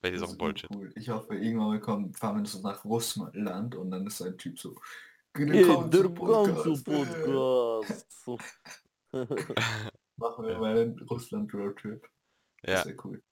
[0.01, 0.71] Vielleicht ist Das auch ist Bullshit.
[0.75, 0.93] Cool.
[0.97, 4.75] Ich hoffe, irgendwann kommen, fahren wir so nach Russland und dann ist ein Typ so.
[5.37, 6.85] Hey, der Podcast.
[6.85, 7.27] Podcast.
[10.17, 10.59] Machen wir Ja.
[10.59, 12.05] mal einen Russland-Roadtrip.
[12.63, 12.91] Das Ja.
[12.91, 13.23] ja cool.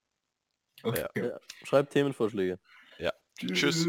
[0.84, 1.06] Okay.
[1.16, 1.38] Ja.
[1.64, 2.60] Schreibt Themenvorschläge.
[3.38, 3.84] Tschüss.